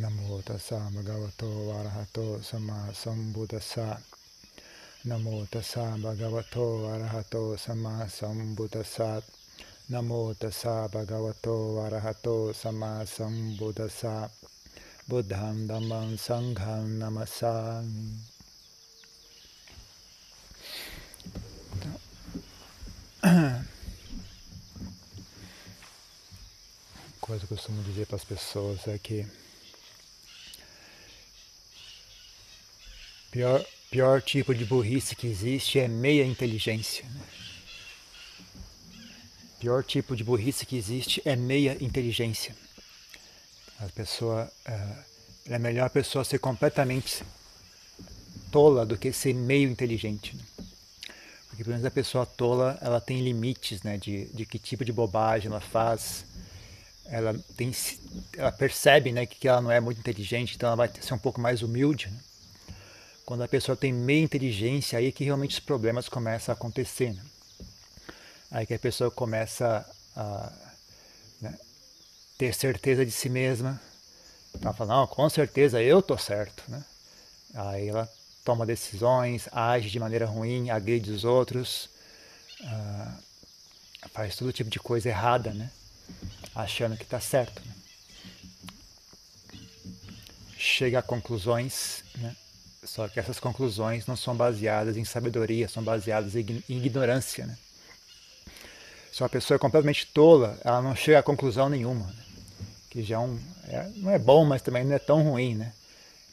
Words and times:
नमो 0.00 0.40
तस्सा 0.48 0.78
भगवतो 0.94 1.48
वरहतो 1.68 2.26
समा 2.44 2.80
सम्बुदसा 2.92 3.86
नमो 5.06 5.44
तस्सा 5.52 5.84
भगवतो 6.04 6.66
वरहतो 6.84 7.42
समा 7.64 8.06
सम्बुदसात् 8.18 9.32
नमो 9.92 10.22
तस्सा 10.42 10.76
भगवतो 10.94 11.56
वरहतो 11.76 12.36
समा 12.62 12.92
सम्बुदसा 13.16 14.16
बुद्धं 15.10 15.66
धम्मं 15.68 16.16
सङ्घं 16.28 16.88
नमसामि 17.00 18.27
Coisa 27.28 27.46
que 27.46 27.52
eu 27.52 27.58
costumo 27.58 27.82
dizer 27.82 28.06
para 28.06 28.16
as 28.16 28.24
pessoas 28.24 28.88
é 28.88 28.96
que 28.96 29.26
pior, 33.30 33.62
pior 33.90 34.22
tipo 34.22 34.54
de 34.54 34.64
burrice 34.64 35.14
que 35.14 35.26
existe 35.26 35.78
é 35.78 35.86
meia 35.86 36.24
inteligência. 36.24 37.04
Né? 37.04 37.20
Pior 39.60 39.84
tipo 39.84 40.16
de 40.16 40.24
burrice 40.24 40.64
que 40.64 40.74
existe 40.74 41.20
é 41.22 41.36
meia 41.36 41.76
inteligência. 41.84 42.56
A 43.78 43.90
pessoa 43.90 44.50
é, 44.64 44.96
é 45.50 45.58
melhor 45.58 45.84
a 45.84 45.90
pessoa 45.90 46.24
ser 46.24 46.38
completamente 46.38 47.22
tola 48.50 48.86
do 48.86 48.96
que 48.96 49.12
ser 49.12 49.34
meio 49.34 49.68
inteligente. 49.68 50.34
Né? 50.34 50.42
Porque 51.50 51.62
pelo 51.62 51.74
menos 51.74 51.84
a 51.84 51.90
pessoa 51.90 52.24
tola 52.24 52.78
ela 52.80 53.02
tem 53.02 53.20
limites 53.20 53.82
né, 53.82 53.98
de, 53.98 54.24
de 54.32 54.46
que 54.46 54.58
tipo 54.58 54.82
de 54.82 54.94
bobagem 54.94 55.48
ela 55.48 55.60
faz. 55.60 56.24
Ela, 57.10 57.34
tem, 57.56 57.72
ela 58.36 58.52
percebe 58.52 59.12
né, 59.12 59.24
que 59.24 59.48
ela 59.48 59.62
não 59.62 59.70
é 59.70 59.80
muito 59.80 59.98
inteligente, 59.98 60.56
então 60.56 60.68
ela 60.68 60.76
vai 60.76 60.90
ser 61.00 61.14
um 61.14 61.18
pouco 61.18 61.40
mais 61.40 61.62
humilde. 61.62 62.08
Né? 62.08 62.18
Quando 63.24 63.42
a 63.42 63.48
pessoa 63.48 63.76
tem 63.76 63.92
meia 63.92 64.22
inteligência, 64.22 64.98
aí 64.98 65.10
que 65.10 65.24
realmente 65.24 65.52
os 65.52 65.60
problemas 65.60 66.08
começam 66.08 66.52
a 66.52 66.56
acontecer. 66.56 67.14
Né? 67.14 67.22
Aí 68.50 68.66
que 68.66 68.74
a 68.74 68.78
pessoa 68.78 69.10
começa 69.10 69.84
a 70.14 70.52
né, 71.40 71.58
ter 72.36 72.54
certeza 72.54 73.04
de 73.04 73.12
si 73.12 73.28
mesma. 73.28 73.80
Ela 74.60 74.72
fala, 74.74 74.96
não, 74.96 75.06
com 75.06 75.28
certeza 75.28 75.82
eu 75.82 76.02
tô 76.02 76.16
certo. 76.18 76.62
Né? 76.68 76.84
Aí 77.54 77.88
ela 77.88 78.08
toma 78.44 78.64
decisões, 78.64 79.48
age 79.52 79.90
de 79.90 80.00
maneira 80.00 80.24
ruim, 80.24 80.70
agride 80.70 81.10
os 81.10 81.22
outros, 81.22 81.90
uh, 82.62 83.22
faz 84.10 84.36
todo 84.36 84.52
tipo 84.54 84.70
de 84.70 84.78
coisa 84.78 85.10
errada, 85.10 85.52
né? 85.52 85.70
Achando 86.54 86.96
que 86.96 87.04
está 87.04 87.20
certo. 87.20 87.62
Né? 87.64 87.74
Chega 90.56 90.98
a 90.98 91.02
conclusões, 91.02 92.02
né? 92.16 92.34
só 92.82 93.08
que 93.08 93.20
essas 93.20 93.38
conclusões 93.38 94.06
não 94.06 94.16
são 94.16 94.34
baseadas 94.34 94.96
em 94.96 95.04
sabedoria, 95.04 95.68
são 95.68 95.82
baseadas 95.82 96.34
em 96.34 96.62
ignorância. 96.68 97.46
Né? 97.46 97.56
Se 99.12 99.22
uma 99.22 99.28
pessoa 99.28 99.56
é 99.56 99.58
completamente 99.58 100.06
tola, 100.06 100.58
ela 100.64 100.82
não 100.82 100.96
chega 100.96 101.20
a 101.20 101.22
conclusão 101.22 101.68
nenhuma. 101.68 102.06
Né? 102.06 102.24
Que 102.90 103.02
já 103.02 103.16
é 103.16 103.18
um, 103.18 103.38
é, 103.68 103.90
não 103.96 104.10
é 104.10 104.18
bom, 104.18 104.44
mas 104.44 104.62
também 104.62 104.84
não 104.84 104.94
é 104.94 104.98
tão 104.98 105.22
ruim. 105.22 105.54
Né? 105.54 105.72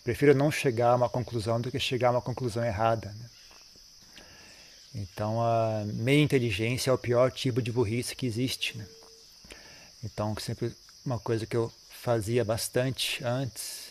Prefiro 0.03 0.33
não 0.33 0.51
chegar 0.51 0.91
a 0.91 0.95
uma 0.95 1.09
conclusão 1.09 1.61
do 1.61 1.71
que 1.71 1.79
chegar 1.79 2.09
a 2.09 2.11
uma 2.11 2.21
conclusão 2.21 2.63
errada. 2.63 3.09
Né? 3.09 3.29
Então, 4.95 5.41
a 5.41 5.83
meia 5.85 6.23
inteligência 6.23 6.89
é 6.89 6.93
o 6.93 6.97
pior 6.97 7.31
tipo 7.31 7.61
de 7.61 7.71
burrice 7.71 8.15
que 8.15 8.25
existe. 8.25 8.77
Né? 8.77 8.85
Então, 10.05 10.35
sempre 10.39 10.71
uma 11.03 11.17
coisa 11.17 11.47
que 11.47 11.57
eu 11.57 11.71
fazia 11.89 12.45
bastante 12.45 13.23
antes, 13.23 13.87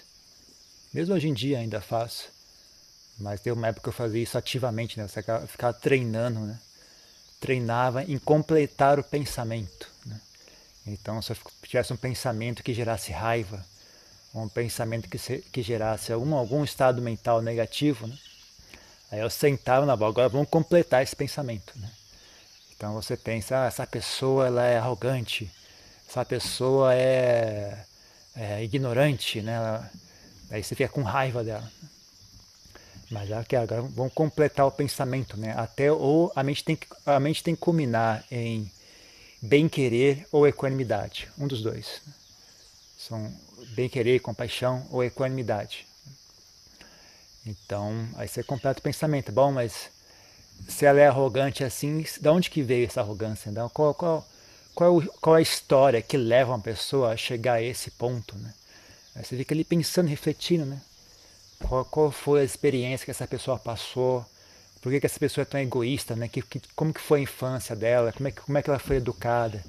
mesmo 0.93 1.13
hoje 1.13 1.29
em 1.29 1.35
dia 1.35 1.59
ainda 1.59 1.81
faço, 1.81 2.29
mas 3.19 3.41
teve 3.41 3.59
uma 3.59 3.67
época 3.67 3.83
que 3.83 3.89
eu 3.89 3.93
fazia 3.93 4.23
isso 4.23 4.39
ativamente, 4.39 4.97
né? 4.97 5.09
Você 5.09 5.23
ficava 5.49 5.75
treinando, 5.75 6.39
né? 6.39 6.59
Treinava 7.41 8.05
em 8.05 8.17
completar 8.17 8.99
o 8.99 9.05
pensamento. 9.05 9.91
Né? 10.07 10.21
Então, 10.87 11.21
se 11.21 11.33
eu 11.33 11.37
tivesse 11.63 11.93
um 11.93 11.97
pensamento 11.97 12.63
que 12.63 12.73
gerasse 12.73 13.13
raiva, 13.13 13.65
um 14.33 14.49
pensamento 14.49 15.09
que, 15.09 15.19
se, 15.19 15.39
que 15.53 15.63
gerasse 15.63 16.13
algum, 16.13 16.35
algum 16.35 16.65
estado 16.65 17.03
mental 17.03 17.43
negativo, 17.43 18.07
né? 18.07 18.19
aí 19.11 19.21
eu 19.21 19.31
sentava 19.31 19.85
na 19.85 19.97
bola, 19.97 20.11
agora 20.11 20.29
vamos 20.29 20.49
completar 20.49 21.03
esse 21.03 21.15
pensamento. 21.15 21.73
Né? 21.77 21.91
Então 22.77 22.95
você 22.95 23.17
pensa, 23.17 23.63
ah, 23.63 23.67
essa 23.67 23.87
pessoa 23.87 24.47
ela 24.47 24.65
é 24.65 24.79
arrogante, 24.79 25.51
essa 26.09 26.25
pessoa 26.25 26.95
é, 26.95 27.85
é 28.37 28.63
ignorante, 28.63 29.41
né? 29.43 29.91
aí 30.51 30.63
você 30.63 30.75
fica 30.75 30.89
com 30.89 31.03
raiva 31.03 31.43
dela. 31.43 31.71
Mas 33.11 33.29
já 33.29 33.45
que 33.45 33.55
agora 33.55 33.83
vamos 33.83 34.13
completar 34.13 34.67
o 34.67 34.73
pensamento, 34.73 35.37
né? 35.37 35.55
Até 35.57 35.93
ou 35.93 36.33
a 36.35 36.43
mente 36.43 36.65
tem 36.65 36.75
que, 36.75 36.87
a 37.05 37.21
mente 37.21 37.43
tem 37.43 37.55
que 37.55 37.61
culminar 37.61 38.25
em 38.31 38.71
bem 39.43 39.69
querer 39.69 40.27
ou 40.33 40.47
equanimidade, 40.47 41.29
um 41.39 41.47
dos 41.47 41.63
dois. 41.63 42.01
São 42.97 43.31
bem-querer, 43.75 44.21
compaixão 44.21 44.87
ou 44.91 45.05
equanimidade. 45.05 45.87
Então, 47.45 48.09
aí 48.17 48.27
você 48.27 48.43
completa 48.43 48.81
o 48.81 48.83
pensamento. 48.83 49.31
Bom, 49.31 49.53
mas 49.53 49.91
se 50.67 50.87
ela 50.87 51.01
é 51.01 51.07
arrogante 51.07 51.63
assim, 51.63 52.05
de 52.21 52.29
onde 52.29 52.49
que 52.49 52.63
veio 52.63 52.87
essa 52.87 53.01
arrogância? 53.01 53.51
Então, 53.51 53.69
qual, 53.69 53.95
qual, 53.95 54.27
qual, 54.75 55.03
qual 55.21 55.37
é 55.37 55.39
a 55.39 55.43
história 55.43 56.03
que 56.03 56.17
leva 56.17 56.53
uma 56.53 56.61
pessoa 56.61 57.13
a 57.13 57.17
chegar 57.17 57.55
a 57.55 57.63
esse 57.63 57.91
ponto? 57.91 58.37
Né? 58.37 58.53
Aí 59.15 59.25
você 59.25 59.37
fica 59.37 59.55
ali 59.55 59.65
pensando, 59.65 60.09
refletindo, 60.09 60.67
né? 60.67 60.81
Qual, 61.63 61.85
qual 61.85 62.11
foi 62.11 62.41
a 62.41 62.45
experiência 62.45 63.05
que 63.05 63.11
essa 63.11 63.27
pessoa 63.27 63.59
passou? 63.59 64.25
Por 64.83 64.93
que, 64.93 65.01
que 65.01 65.07
essa 65.07 65.19
pessoa 65.19 65.43
é 65.43 65.47
tão 65.47 65.61
egoísta? 65.61 66.15
Né? 66.15 66.29
Que, 66.29 66.43
que, 66.43 66.61
como 66.75 66.93
que 66.93 67.01
foi 67.01 67.21
a 67.21 67.23
infância 67.23 67.75
dela? 67.75 68.13
Como 68.13 68.29
é, 68.29 68.33
como 68.33 68.59
é 68.59 68.63
que 68.63 68.69
ela 68.69 68.79
foi 68.79 68.97
educada? 68.97 69.63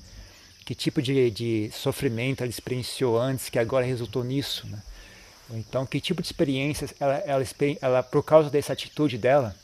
que 0.66 0.74
tipo 0.74 1.00
de, 1.00 1.30
de 1.30 1.72
sofrimento 1.72 2.42
ela 2.42 2.50
experienciou 2.50 3.20
antes 3.20 3.50
que 3.50 3.60
agora 3.60 3.86
resultou 3.86 4.24
nisso, 4.24 4.66
né? 4.68 4.82
Então, 5.52 5.86
que 5.86 6.02
tipo 6.02 6.24
de 6.24 6.28
experiências 6.28 6.92
ela, 7.00 7.18
ela, 7.20 7.44
ela, 7.80 8.04
por 8.04 8.24
causa 8.24 8.50
dessa 8.50 8.74
atitude 8.74 9.16
dela, 9.16 9.56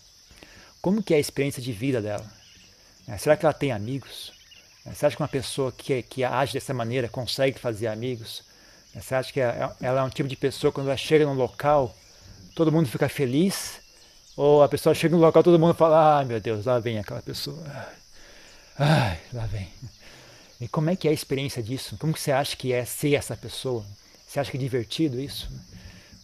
como 0.79 1.01
que 1.01 1.11
é 1.11 1.17
a 1.17 1.19
experiência 1.19 1.59
de 1.59 1.71
vida 1.71 1.99
dela? 1.99 2.31
É, 3.07 3.17
será 3.17 3.35
que 3.35 3.43
ela 3.43 3.53
tem 3.53 3.71
amigos? 3.71 4.31
É, 4.85 4.93
você 4.93 5.05
acha 5.05 5.15
que 5.15 5.21
uma 5.21 5.27
pessoa 5.27 5.71
que, 5.71 6.01
que 6.03 6.23
age 6.23 6.53
dessa 6.53 6.73
maneira 6.73 7.07
consegue 7.07 7.59
fazer 7.59 7.87
amigos? 7.87 8.43
É, 8.95 9.01
você 9.01 9.15
acha 9.15 9.31
que 9.31 9.39
ela 9.39 9.75
é 9.81 10.03
um 10.03 10.09
tipo 10.09 10.27
de 10.27 10.35
pessoa 10.35 10.71
quando 10.71 10.87
ela 10.87 10.97
chega 10.97 11.25
num 11.25 11.33
local, 11.33 11.95
todo 12.55 12.71
mundo 12.71 12.87
fica 12.87 13.07
feliz? 13.07 13.79
Ou 14.35 14.63
a 14.63 14.69
pessoa 14.69 14.95
chega 14.95 15.15
no 15.15 15.21
local, 15.21 15.43
todo 15.43 15.59
mundo 15.59 15.73
fala, 15.73 16.17
ai 16.17 16.25
meu 16.25 16.39
Deus, 16.39 16.65
lá 16.65 16.79
vem 16.79 16.97
aquela 16.97 17.21
pessoa. 17.21 17.61
Ai, 18.77 19.19
lá 19.33 19.45
vem. 19.45 19.69
E 20.59 20.67
como 20.67 20.89
é 20.89 20.95
que 20.95 21.07
é 21.07 21.11
a 21.11 21.13
experiência 21.13 21.61
disso? 21.61 21.97
Como 21.99 22.17
você 22.17 22.31
acha 22.31 22.55
que 22.55 22.71
é 22.71 22.85
ser 22.85 23.15
essa 23.15 23.35
pessoa? 23.35 23.85
Você 24.27 24.39
acha 24.39 24.51
que 24.51 24.57
é 24.57 24.59
divertido 24.59 25.19
isso? 25.19 25.51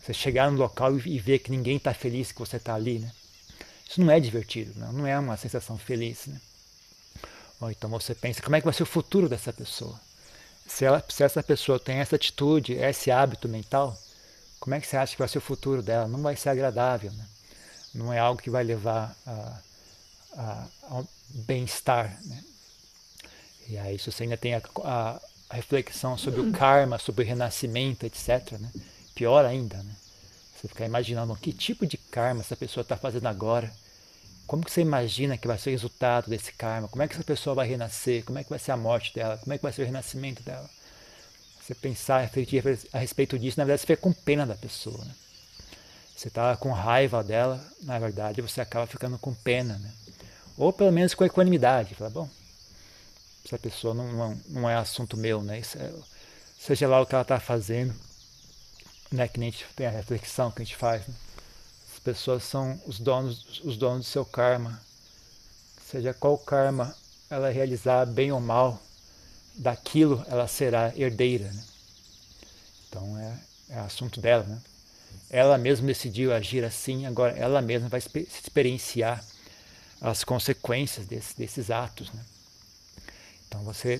Você 0.01 0.13
chegar 0.13 0.49
no 0.49 0.57
local 0.57 0.97
e 0.97 1.19
ver 1.19 1.39
que 1.39 1.51
ninguém 1.51 1.77
está 1.77 1.93
feliz 1.93 2.31
que 2.31 2.39
você 2.39 2.57
está 2.57 2.73
ali, 2.73 2.99
né? 2.99 3.11
Isso 3.89 4.01
não 4.01 4.11
é 4.11 4.19
divertido, 4.19 4.73
não, 4.79 4.93
não 4.93 5.07
é 5.07 5.17
uma 5.19 5.35
sensação 5.37 5.77
feliz, 5.77 6.27
né? 6.27 6.39
Ou 7.59 7.71
então 7.71 7.89
você 7.89 8.13
pensa, 8.13 8.41
como 8.41 8.55
é 8.55 8.59
que 8.59 8.65
vai 8.65 8.73
ser 8.73 8.83
o 8.83 8.87
futuro 8.87 9.27
dessa 9.27 9.51
pessoa? 9.51 9.99
Se, 10.67 10.85
ela, 10.85 11.03
se 11.09 11.23
essa 11.23 11.41
pessoa 11.41 11.79
tem 11.79 11.97
essa 11.97 12.15
atitude, 12.15 12.73
esse 12.73 13.09
hábito 13.09 13.47
mental, 13.47 13.97
como 14.59 14.75
é 14.75 14.81
que 14.81 14.87
você 14.87 14.97
acha 14.97 15.13
que 15.13 15.19
vai 15.19 15.27
ser 15.27 15.37
o 15.37 15.41
futuro 15.41 15.81
dela? 15.81 16.07
Não 16.07 16.21
vai 16.21 16.35
ser 16.35 16.49
agradável, 16.49 17.11
né? 17.11 17.25
Não 17.93 18.11
é 18.11 18.19
algo 18.19 18.41
que 18.41 18.49
vai 18.49 18.63
levar 18.63 19.15
a, 19.25 19.59
a, 20.33 20.67
ao 20.89 21.07
bem-estar, 21.29 22.19
né? 22.25 22.43
E 23.69 23.77
aí, 23.77 23.97
se 23.99 24.11
você 24.11 24.23
ainda 24.23 24.37
tem 24.37 24.55
a, 24.55 24.61
a, 24.83 25.19
reflexão 25.49 26.17
sobre 26.17 26.41
o 26.41 26.51
karma, 26.53 26.97
sobre 26.97 27.23
o 27.23 27.27
renascimento, 27.27 28.05
etc., 28.05 28.53
né? 28.59 28.71
pior 29.15 29.45
ainda, 29.45 29.77
né? 29.77 29.95
Você 30.55 30.67
ficar 30.67 30.85
imaginando 30.85 31.35
que 31.35 31.53
tipo 31.53 31.85
de 31.85 31.97
karma 31.97 32.41
essa 32.41 32.55
pessoa 32.55 32.81
está 32.81 32.97
fazendo 32.97 33.27
agora. 33.27 33.71
Como 34.47 34.63
que 34.63 34.71
você 34.71 34.81
imagina 34.81 35.37
que 35.37 35.47
vai 35.47 35.57
ser 35.57 35.69
o 35.69 35.73
resultado 35.73 36.29
desse 36.29 36.53
karma? 36.53 36.87
Como 36.87 37.03
é 37.03 37.07
que 37.07 37.13
essa 37.13 37.23
pessoa 37.23 37.53
vai 37.53 37.67
renascer? 37.67 38.23
Como 38.23 38.39
é 38.39 38.43
que 38.43 38.49
vai 38.49 38.57
ser 38.57 38.71
a 38.71 38.77
morte 38.77 39.13
dela? 39.13 39.37
Como 39.37 39.53
é 39.53 39.57
que 39.57 39.63
vai 39.63 39.73
ser 39.73 39.81
o 39.81 39.85
renascimento 39.85 40.41
dela? 40.41 40.69
Você 41.61 41.75
pensar, 41.75 42.21
refletir 42.21 42.63
a 42.93 42.97
respeito 42.97 43.37
disso, 43.37 43.59
na 43.59 43.65
verdade 43.65 43.81
você 43.81 43.87
fica 43.87 44.01
com 44.01 44.13
pena 44.13 44.45
da 44.45 44.55
pessoa. 44.55 45.03
Né? 45.03 45.13
Você 46.15 46.29
está 46.29 46.55
com 46.55 46.71
raiva 46.71 47.21
dela, 47.21 47.61
na 47.81 47.99
verdade 47.99 48.41
você 48.41 48.61
acaba 48.61 48.87
ficando 48.87 49.19
com 49.19 49.33
pena. 49.33 49.77
Né? 49.77 49.91
Ou 50.57 50.71
pelo 50.71 50.93
menos 50.93 51.13
com 51.13 51.25
equanimidade. 51.25 51.93
Fala, 51.93 52.09
bom, 52.09 52.29
essa 53.45 53.59
pessoa 53.59 53.93
não, 53.93 54.13
não, 54.13 54.41
não 54.47 54.69
é 54.69 54.75
assunto 54.75 55.17
meu, 55.17 55.43
né? 55.43 55.59
É, 55.59 55.93
seja 56.57 56.87
lá 56.87 57.01
o 57.01 57.05
que 57.05 57.15
ela 57.15 57.21
está 57.21 57.39
fazendo, 57.39 57.93
né? 59.11 59.27
Que 59.27 59.39
nem 59.39 59.49
a 59.49 59.51
gente 59.51 59.65
tem 59.75 59.87
a 59.87 59.91
reflexão 59.91 60.51
que 60.51 60.61
a 60.61 60.65
gente 60.65 60.75
faz. 60.75 61.05
Né? 61.05 61.13
As 61.97 61.99
pessoas 61.99 62.43
são 62.43 62.79
os 62.85 62.99
donos, 62.99 63.59
os 63.63 63.75
donos 63.75 64.05
do 64.05 64.09
seu 64.09 64.23
karma. 64.23 64.79
Seja 65.83 66.13
qual 66.13 66.37
karma 66.37 66.95
ela 67.27 67.49
realizar, 67.49 68.05
bem 68.05 68.31
ou 68.31 68.39
mal, 68.39 68.79
daquilo 69.55 70.23
ela 70.27 70.47
será 70.47 70.93
herdeira. 70.95 71.51
Né? 71.51 71.63
Então 72.87 73.17
é, 73.17 73.39
é 73.69 73.79
assunto 73.79 74.21
dela, 74.21 74.43
né? 74.43 74.61
Ela 75.27 75.57
mesma 75.57 75.87
decidiu 75.87 76.31
agir 76.31 76.63
assim, 76.63 77.07
agora 77.07 77.35
ela 77.35 77.63
mesma 77.63 77.89
vai 77.89 77.99
experienciar 77.99 79.25
as 79.99 80.23
consequências 80.23 81.07
desse, 81.07 81.35
desses 81.35 81.71
atos. 81.71 82.13
Né? 82.13 82.23
Então 83.47 83.63
você 83.63 83.99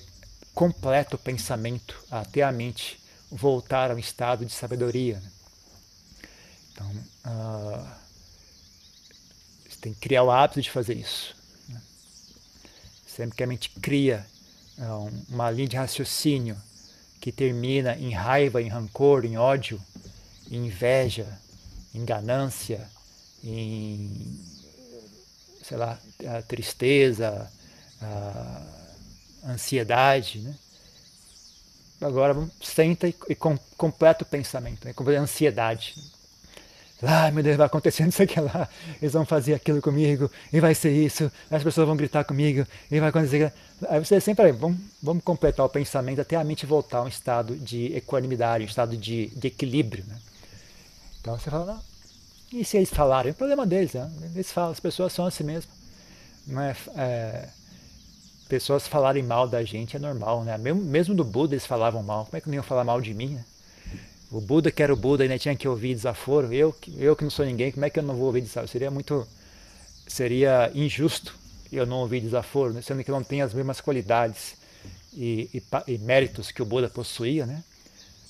completa 0.54 1.16
o 1.16 1.20
pensamento 1.20 2.00
até 2.12 2.44
a 2.44 2.52
mente 2.52 3.00
voltar 3.32 3.90
a 3.90 3.96
um 3.96 4.00
estado 4.00 4.46
de 4.46 4.54
sabedoria. 4.54 5.20
Né? 5.20 5.32
Então 6.78 6.92
uh, 7.26 7.88
você 9.68 9.78
tem 9.82 9.94
que 9.94 10.00
criar 10.00 10.24
o 10.24 10.30
hábito 10.30 10.62
de 10.62 10.70
fazer 10.70 10.94
isso. 10.94 11.36
Né? 11.68 11.82
Sempre 13.08 13.36
que 13.36 13.44
a 13.44 13.48
mente 13.48 13.72
cria 13.82 14.24
uh, 14.78 15.12
uma 15.28 15.50
linha 15.50 15.68
de 15.68 15.76
raciocínio 15.76 16.56
que 17.20 17.32
termina 17.32 17.98
em 17.98 18.14
raiva, 18.14 18.62
em 18.62 18.68
rancor, 18.68 19.26
em 19.26 19.38
ódio, 19.38 19.82
em 20.52 20.68
inveja, 20.68 21.28
em 21.96 22.06
ganância, 22.06 22.88
em 23.44 24.40
sei 25.64 25.76
lá, 25.76 26.00
a 26.26 26.42
tristeza, 26.44 27.52
a 28.02 29.52
ansiedade, 29.52 30.40
né? 30.40 30.56
Agora 32.00 32.36
senta 32.62 33.08
e, 33.08 33.36
com, 33.36 33.58
completa 33.76 34.24
o 34.24 34.28
pensamento, 34.28 34.86
né? 34.86 34.94
completa 34.94 35.20
a 35.20 35.24
ansiedade. 35.24 35.96
Ah, 37.04 37.30
meu 37.32 37.44
Deus, 37.44 37.58
vai 37.58 37.68
acontecendo 37.68 38.10
isso 38.12 38.24
aqui 38.24 38.40
lá, 38.40 38.68
eles 39.00 39.14
vão 39.14 39.26
fazer 39.26 39.54
aquilo 39.54 39.82
comigo, 39.82 40.32
e 40.52 40.60
vai 40.60 40.74
ser 40.74 40.92
isso, 40.92 41.32
as 41.50 41.64
pessoas 41.64 41.88
vão 41.88 41.96
gritar 41.96 42.24
comigo, 42.24 42.66
e 42.90 43.00
vai 43.00 43.10
acontecer. 43.10 43.54
Aí 43.88 44.00
você 44.00 44.20
sempre, 44.20 44.52
vamos, 44.52 44.80
vamos 45.02 45.24
completar 45.24 45.66
o 45.66 45.70
pensamento 45.70 46.22
até 46.22 46.36
a 46.36 46.44
mente 46.44 46.66
voltar 46.66 47.00
a 47.00 47.04
um 47.04 47.08
estado 47.08 47.56
de 47.56 47.96
equanimidade, 47.96 48.64
um 48.64 48.68
estado 48.68 48.98
de, 48.98 49.28
de 49.28 49.48
equilíbrio. 49.48 50.04
Né? 50.08 50.18
Então 51.22 51.38
você 51.38 51.52
fala, 51.52 51.66
não, 51.66 51.82
e 52.52 52.66
se 52.66 52.78
eles 52.78 52.90
falarem? 52.90 53.30
É 53.30 53.32
o 53.32 53.36
problema 53.36 53.66
deles, 53.66 53.94
né? 53.94 54.10
eles 54.34 54.52
falam, 54.52 54.72
as 54.72 54.80
pessoas 54.80 55.14
são 55.14 55.26
assim 55.26 55.44
mesmo. 55.44 55.70
Não 56.48 56.62
é, 56.62 56.76
é, 56.96 57.50
pessoas 58.48 58.88
falarem 58.88 59.22
mal 59.22 59.48
da 59.48 59.64
gente 59.64 59.96
é 59.96 60.00
normal, 60.00 60.44
né? 60.44 60.58
Mesmo, 60.58 60.82
mesmo 60.82 61.14
do 61.14 61.24
Buda 61.24 61.54
eles 61.54 61.66
falavam 61.66 62.02
mal, 62.02 62.26
como 62.26 62.38
é 62.38 62.42
que 62.42 62.48
não 62.48 62.56
iam 62.56 62.64
falar 62.64 62.84
mal 62.84 63.02
de 63.02 63.14
mim, 63.14 63.36
né? 63.36 63.46
O 64.32 64.42
Buda 64.42 64.72
que 64.72 64.84
era 64.84 64.94
o 64.94 64.98
Buda 64.98 65.24
ainda 65.24 65.40
tinha 65.40 65.56
que 65.56 65.68
ouvir 65.68 65.96
desaforo. 65.96 66.54
Eu, 66.54 66.76
eu 66.98 67.16
que 67.16 67.24
não 67.24 67.32
sou 67.32 67.46
ninguém, 67.46 67.72
como 67.72 67.86
é 67.86 67.90
que 67.90 68.00
eu 68.00 68.04
não 68.04 68.16
vou 68.16 68.26
ouvir 68.26 68.42
desaforo? 68.42 68.68
Seria 68.68 68.92
muito. 68.92 69.28
Seria 70.08 70.72
injusto 70.74 71.36
eu 71.72 71.86
não 71.86 71.98
ouvir 71.98 72.22
desaforo, 72.22 72.74
né? 72.74 72.82
sendo 72.82 73.04
que 73.04 73.12
eu 73.12 73.16
não 73.16 73.24
tenho 73.24 73.46
as 73.46 73.54
mesmas 73.54 73.82
qualidades 73.82 74.56
e, 75.14 75.50
e, 75.54 75.64
e, 75.94 75.98
méritos 75.98 76.52
que 76.52 76.62
o 76.62 76.66
Buda 76.66 76.90
possuía, 76.90 77.46
né? 77.46 77.64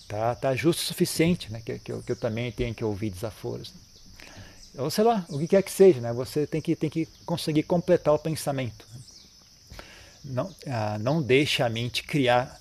Tá, 0.07 0.33
tá 0.33 0.55
justo 0.55 0.79
o 0.81 0.85
suficiente, 0.85 1.51
né? 1.51 1.61
Que, 1.63 1.77
que, 1.79 1.91
eu, 1.91 2.01
que 2.01 2.11
eu 2.11 2.15
também 2.15 2.51
tenho 2.51 2.73
que 2.73 2.83
ouvir 2.83 3.09
desaforos. 3.09 3.73
Ou 4.77 4.89
sei 4.89 5.03
lá, 5.03 5.25
o 5.29 5.37
que 5.37 5.47
quer 5.47 5.63
que 5.63 5.71
seja, 5.71 5.99
né? 5.99 6.13
Você 6.13 6.47
tem 6.47 6.61
que, 6.61 6.75
tem 6.75 6.89
que 6.89 7.07
conseguir 7.25 7.63
completar 7.63 8.13
o 8.13 8.19
pensamento. 8.19 8.87
Não, 10.23 10.53
ah, 10.65 10.97
não 10.99 11.21
deixe 11.21 11.61
a 11.61 11.69
mente 11.69 12.03
criar 12.03 12.59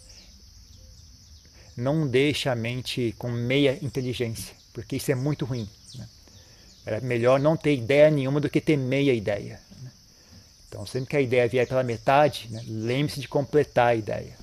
não 1.76 2.06
deixe 2.06 2.48
a 2.48 2.54
mente 2.54 3.14
com 3.18 3.30
meia 3.30 3.78
inteligência, 3.82 4.54
porque 4.72 4.96
isso 4.96 5.12
é 5.12 5.14
muito 5.14 5.44
ruim. 5.44 5.68
Né? 5.94 6.08
É 6.86 7.00
melhor 7.00 7.38
não 7.38 7.56
ter 7.56 7.74
ideia 7.74 8.10
nenhuma 8.10 8.40
do 8.40 8.48
que 8.48 8.60
ter 8.60 8.76
meia 8.76 9.12
ideia. 9.12 9.60
Né? 9.82 9.90
Então, 10.68 10.86
sempre 10.86 11.10
que 11.10 11.16
a 11.16 11.20
ideia 11.20 11.46
vier 11.46 11.68
pela 11.68 11.82
metade, 11.82 12.48
né, 12.50 12.64
lembre-se 12.66 13.20
de 13.20 13.28
completar 13.28 13.88
a 13.88 13.94
ideia. 13.94 14.36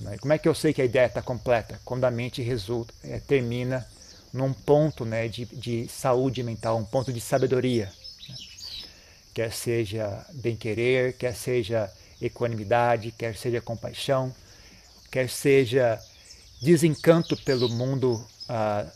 Né? 0.00 0.16
Como 0.18 0.32
é 0.32 0.38
que 0.38 0.48
eu 0.48 0.54
sei 0.54 0.72
que 0.72 0.82
a 0.82 0.84
ideia 0.84 1.06
está 1.06 1.22
completa? 1.22 1.80
Quando 1.84 2.04
a 2.04 2.10
mente 2.10 2.42
resulta, 2.42 2.92
é, 3.04 3.20
termina 3.20 3.86
num 4.32 4.52
ponto 4.52 5.04
né, 5.04 5.28
de, 5.28 5.44
de 5.46 5.86
saúde 5.88 6.42
mental, 6.42 6.76
um 6.76 6.84
ponto 6.84 7.12
de 7.12 7.20
sabedoria. 7.20 7.86
Né? 8.28 8.34
Quer 9.32 9.52
seja 9.52 10.26
bem-querer, 10.32 11.16
quer 11.16 11.34
seja 11.34 11.88
equanimidade, 12.20 13.12
quer 13.12 13.36
seja 13.36 13.60
compaixão, 13.60 14.34
quer 15.10 15.28
seja 15.28 16.00
desencanto 16.64 17.36
pelo 17.36 17.68
mundo, 17.68 18.26
uh, 18.48 18.90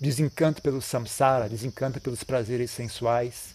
desencanto 0.00 0.60
pelo 0.60 0.82
samsara, 0.82 1.48
desencanto 1.48 2.00
pelos 2.00 2.24
prazeres 2.24 2.72
sensuais, 2.72 3.54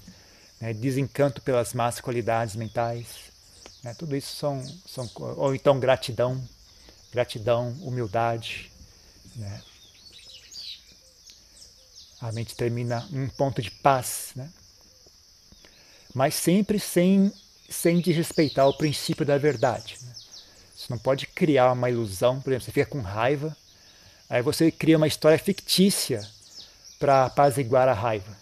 né, 0.61 0.73
desencanto 0.73 1.41
pelas 1.41 1.73
más 1.73 1.99
qualidades 1.99 2.55
mentais. 2.55 3.07
Né, 3.83 3.93
tudo 3.95 4.15
isso 4.15 4.33
são, 4.37 4.63
são. 4.87 5.11
Ou 5.35 5.53
então 5.53 5.77
gratidão, 5.77 6.41
gratidão, 7.11 7.71
humildade. 7.81 8.71
Né. 9.35 9.61
A 12.21 12.31
mente 12.31 12.55
termina 12.55 13.05
um 13.11 13.27
ponto 13.27 13.61
de 13.61 13.69
paz, 13.69 14.31
né? 14.37 14.49
mas 16.13 16.33
sempre 16.33 16.79
sem, 16.79 17.29
sem 17.69 17.99
desrespeitar 17.99 18.69
o 18.69 18.77
princípio 18.77 19.25
da 19.25 19.37
verdade. 19.37 19.97
Né? 20.01 20.24
Você 20.75 20.87
não 20.89 20.97
pode 20.97 21.25
criar 21.27 21.71
uma 21.71 21.89
ilusão, 21.89 22.41
por 22.41 22.51
exemplo, 22.51 22.65
você 22.65 22.71
fica 22.71 22.85
com 22.85 22.99
raiva, 22.99 23.55
aí 24.29 24.41
você 24.41 24.69
cria 24.69 24.97
uma 24.97 25.07
história 25.07 25.39
fictícia 25.39 26.21
para 26.99 27.25
apaziguar 27.25 27.87
a 27.87 27.93
raiva. 27.93 28.35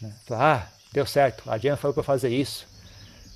Né? 0.00 0.12
Ah, 0.32 0.66
deu 0.92 1.06
certo, 1.06 1.48
a 1.48 1.56
Diana 1.56 1.76
falou 1.76 1.94
para 1.94 2.00
eu 2.00 2.04
fazer 2.04 2.30
isso. 2.30 2.66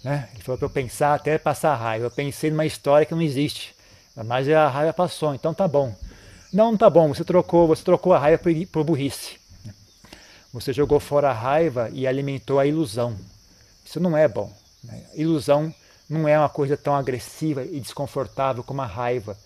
Né? 0.03 0.29
Ele 0.35 0.43
falou 0.43 0.59
para 0.59 0.67
eu 0.67 0.71
pensar 0.71 1.15
até 1.15 1.39
passar 1.39 1.73
a 1.73 1.77
raiva. 1.77 2.07
Eu 2.07 2.11
pensei 2.11 2.51
numa 2.51 2.67
história 2.67 3.07
que 3.07 3.15
não 3.15 3.23
existe, 3.23 3.75
mas 4.17 4.49
a 4.49 4.69
raiva 4.69 4.93
passou, 4.93 5.35
então 5.35 5.55
tá 5.55 5.69
bom. 5.69 5.95
Não, 6.53 6.73
não 6.73 6.79
tá 6.79 6.91
bom, 6.91 7.15
você 7.15 7.25
trocou, 7.25 7.69
você 7.69 7.85
trocou 7.85 8.13
a 8.13 8.19
raiva 8.19 8.43
por, 8.43 8.53
por 8.67 8.85
burrice. 8.85 9.39
Você 10.53 10.73
jogou 10.73 11.01
fora 11.01 11.31
a 11.31 11.33
raiva 11.33 11.89
e 11.93 12.07
alimentou 12.07 12.59
a 12.59 12.67
ilusão. 12.67 13.17
Isso 13.85 13.99
não 13.99 14.17
é 14.17 14.29
bom. 14.29 14.53
Né? 14.83 15.03
Ilusão 15.15 15.75
não 16.09 16.29
é 16.29 16.39
uma 16.39 16.49
coisa 16.49 16.77
tão 16.77 16.95
agressiva 16.95 17.65
e 17.65 17.81
desconfortável 17.81 18.63
como 18.63 18.83
a 18.83 18.87
raiva, 18.87 19.37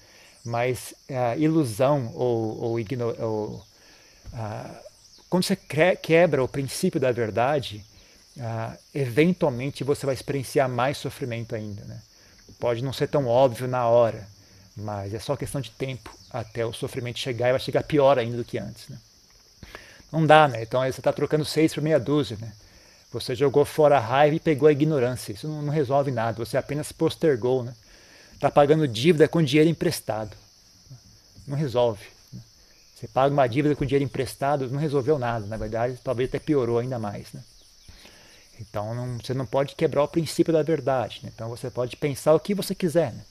mas 0.44 0.94
a 1.08 1.36
ilusão 1.36 2.12
ou, 2.14 2.60
ou, 2.62 2.78
ou 3.20 3.66
quando 5.28 5.44
você 5.44 5.56
quebra 6.00 6.42
o 6.42 6.48
princípio 6.48 7.00
da 7.00 7.12
verdade, 7.12 7.84
eventualmente 8.94 9.84
você 9.84 10.06
vai 10.06 10.14
experienciar 10.14 10.68
mais 10.68 10.98
sofrimento 10.98 11.54
ainda. 11.54 11.84
Né? 11.84 12.00
Pode 12.58 12.82
não 12.82 12.92
ser 12.92 13.08
tão 13.08 13.26
óbvio 13.26 13.68
na 13.68 13.86
hora, 13.86 14.26
mas 14.76 15.12
é 15.14 15.18
só 15.18 15.36
questão 15.36 15.60
de 15.60 15.70
tempo 15.70 16.16
até 16.30 16.64
o 16.64 16.72
sofrimento 16.72 17.18
chegar 17.18 17.48
e 17.48 17.52
vai 17.52 17.60
chegar 17.60 17.82
pior 17.82 18.18
ainda 18.18 18.36
do 18.36 18.44
que 18.44 18.58
antes. 18.58 18.88
Né? 18.88 18.98
Não 20.10 20.24
dá, 20.24 20.48
né? 20.48 20.62
Então 20.62 20.80
você 20.80 21.00
está 21.00 21.12
trocando 21.12 21.44
seis 21.44 21.74
por 21.74 21.82
meia 21.82 22.00
dúzia, 22.00 22.38
né? 22.40 22.52
Você 23.12 23.34
jogou 23.34 23.64
fora 23.64 23.96
a 23.96 24.00
raiva 24.00 24.36
e 24.36 24.40
pegou 24.40 24.68
a 24.68 24.72
ignorância. 24.72 25.32
Isso 25.32 25.48
não, 25.48 25.62
não 25.62 25.72
resolve 25.72 26.10
nada. 26.10 26.44
Você 26.44 26.56
apenas 26.56 26.92
postergou, 26.92 27.64
né? 27.64 27.74
Está 28.34 28.50
pagando 28.50 28.86
dívida 28.86 29.26
com 29.26 29.42
dinheiro 29.42 29.68
emprestado. 29.68 30.36
Não 31.46 31.56
resolve. 31.56 32.04
Né? 32.32 32.40
Você 32.94 33.08
paga 33.08 33.32
uma 33.32 33.46
dívida 33.48 33.74
com 33.74 33.84
dinheiro 33.84 34.04
emprestado, 34.04 34.70
não 34.70 34.78
resolveu 34.78 35.18
nada. 35.18 35.46
Na 35.46 35.56
verdade, 35.56 35.98
talvez 36.04 36.28
até 36.28 36.38
piorou 36.38 36.78
ainda 36.78 36.98
mais. 36.98 37.32
Né? 37.32 37.42
Então 38.60 38.94
não, 38.94 39.18
você 39.18 39.32
não 39.32 39.46
pode 39.46 39.74
quebrar 39.74 40.04
o 40.04 40.08
princípio 40.08 40.52
da 40.52 40.62
verdade. 40.62 41.20
Né? 41.22 41.30
Então 41.34 41.48
você 41.48 41.70
pode 41.70 41.96
pensar 41.96 42.34
o 42.34 42.40
que 42.40 42.54
você 42.54 42.74
quiser. 42.74 43.12
Né? 43.12 43.24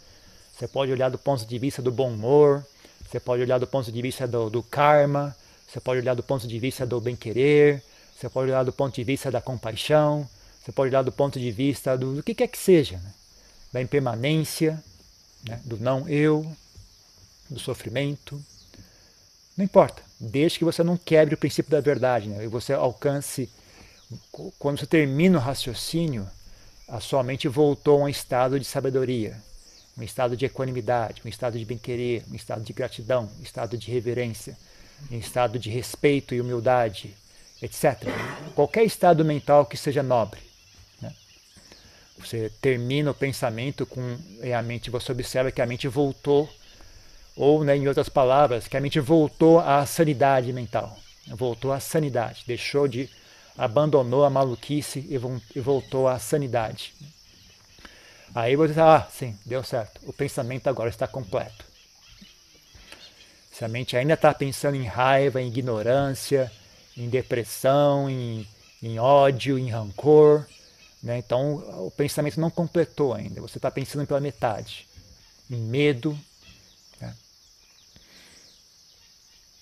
Você 0.58 0.68
pode 0.68 0.92
olhar 0.92 1.10
do 1.10 1.18
ponto 1.18 1.46
de 1.46 1.60
vista 1.60 1.82
do 1.82 1.92
bom 1.92 2.12
humor, 2.12 2.66
você 3.08 3.20
pode 3.20 3.44
olhar 3.44 3.60
do 3.60 3.68
ponto 3.68 3.92
de 3.92 4.02
vista 4.02 4.28
do, 4.28 4.50
do 4.50 4.64
karma, 4.64 5.36
você 5.68 5.80
pode 5.80 6.02
olhar 6.02 6.16
do 6.16 6.24
ponto 6.24 6.48
de 6.48 6.60
vista 6.60 6.86
do 6.86 7.00
bem-querer, 7.00 7.84
você 8.18 8.28
pode 8.28 8.50
olhar 8.50 8.64
do 8.64 8.74
ponto 8.74 8.96
de 8.96 9.04
vista 9.04 9.30
da 9.30 9.40
compaixão, 9.40 10.28
você 10.60 10.72
pode 10.72 10.90
olhar 10.90 11.04
do 11.04 11.12
ponto 11.12 11.40
de 11.40 11.52
vista 11.52 11.96
do, 11.96 12.16
do 12.16 12.24
que 12.24 12.34
quer 12.34 12.48
que 12.48 12.58
seja, 12.58 12.98
né? 12.98 13.14
da 13.72 13.80
impermanência, 13.80 14.84
né? 15.48 15.62
do 15.64 15.78
não 15.78 16.10
eu, 16.10 16.52
do 17.48 17.60
sofrimento. 17.60 18.44
Não 19.56 19.64
importa, 19.64 20.02
desde 20.20 20.58
que 20.58 20.66
você 20.66 20.84
não 20.84 20.98
quebre 20.98 21.36
o 21.36 21.38
princípio 21.38 21.72
da 21.72 21.80
verdade, 21.80 22.28
né? 22.28 22.44
e 22.44 22.48
você 22.48 22.74
alcance, 22.74 23.48
quando 24.58 24.80
você 24.80 24.88
termina 24.88 25.38
o 25.38 25.42
raciocínio, 25.42 26.28
a 26.88 27.00
sua 27.00 27.22
mente 27.22 27.48
voltou 27.48 28.02
a 28.02 28.06
um 28.06 28.10
estado 28.10 28.60
de 28.60 28.66
sabedoria, 28.66 29.38
um 29.96 30.02
estado 30.02 30.36
de 30.36 30.46
equanimidade, 30.46 31.22
um 31.24 31.30
estado 31.30 31.60
de 31.60 31.66
bem-querer, 31.66 32.24
um 32.32 32.36
estado 32.36 32.64
de 32.64 32.74
gratidão, 32.74 33.30
um 33.40 33.44
estado 33.44 33.78
de 33.78 33.92
reverência, 33.92 34.58
um 35.12 35.20
estado 35.20 35.60
de 35.60 35.70
respeito 35.70 36.34
e 36.34 36.42
humildade, 36.42 37.16
etc. 37.62 38.04
Qualquer 38.56 38.84
estado 38.84 39.24
mental 39.26 39.66
que 39.66 39.78
seja 39.78 40.04
nobre. 40.04 40.40
Né? 41.02 41.14
Você 42.20 42.52
termina 42.62 43.12
o 43.12 43.16
pensamento 43.16 43.86
com 43.86 44.18
e 44.42 44.54
a 44.54 44.62
mente, 44.62 44.90
você 44.90 45.12
observa 45.12 45.52
que 45.52 45.62
a 45.62 45.66
mente 45.66 45.88
voltou, 45.88 46.50
ou 47.36 47.64
né, 47.64 47.76
em 47.78 47.88
outras 47.88 48.10
palavras, 48.10 48.68
que 48.68 48.78
a 48.78 48.82
mente 48.82 49.00
voltou 49.00 49.60
à 49.60 49.86
sanidade 49.86 50.52
mental. 50.52 50.98
Voltou 51.28 51.74
à 51.74 51.80
sanidade, 51.80 52.44
deixou 52.48 52.88
de. 52.88 53.10
abandonou 53.58 54.24
a 54.24 54.30
maluquice 54.30 55.06
e 55.10 55.60
voltou 55.60 56.08
à 56.08 56.18
sanidade. 56.20 56.94
Aí 58.34 58.56
você 58.56 58.74
diz, 58.74 58.78
ah, 58.78 59.08
sim, 59.12 59.38
deu 59.46 59.64
certo. 59.64 60.00
O 60.06 60.14
pensamento 60.14 60.68
agora 60.68 60.90
está 60.90 61.08
completo. 61.08 61.66
Se 63.52 63.66
a 63.66 63.68
mente 63.68 63.98
ainda 63.98 64.14
está 64.14 64.32
pensando 64.34 64.76
em 64.76 64.86
raiva, 64.86 65.42
em 65.42 65.48
ignorância, 65.48 66.52
em 66.98 67.10
depressão, 67.10 68.10
em, 68.10 68.48
em 68.82 68.98
ódio, 69.00 69.58
em 69.58 69.70
rancor, 69.70 70.46
né? 71.02 71.20
então 71.20 71.56
o 71.86 71.92
pensamento 71.92 72.40
não 72.40 72.50
completou 72.50 73.14
ainda. 73.14 73.40
Você 73.42 73.60
está 73.60 73.70
pensando 73.70 74.08
pela 74.08 74.20
metade, 74.20 74.88
em 75.50 75.58
medo. 75.58 76.18
Né? 77.00 77.16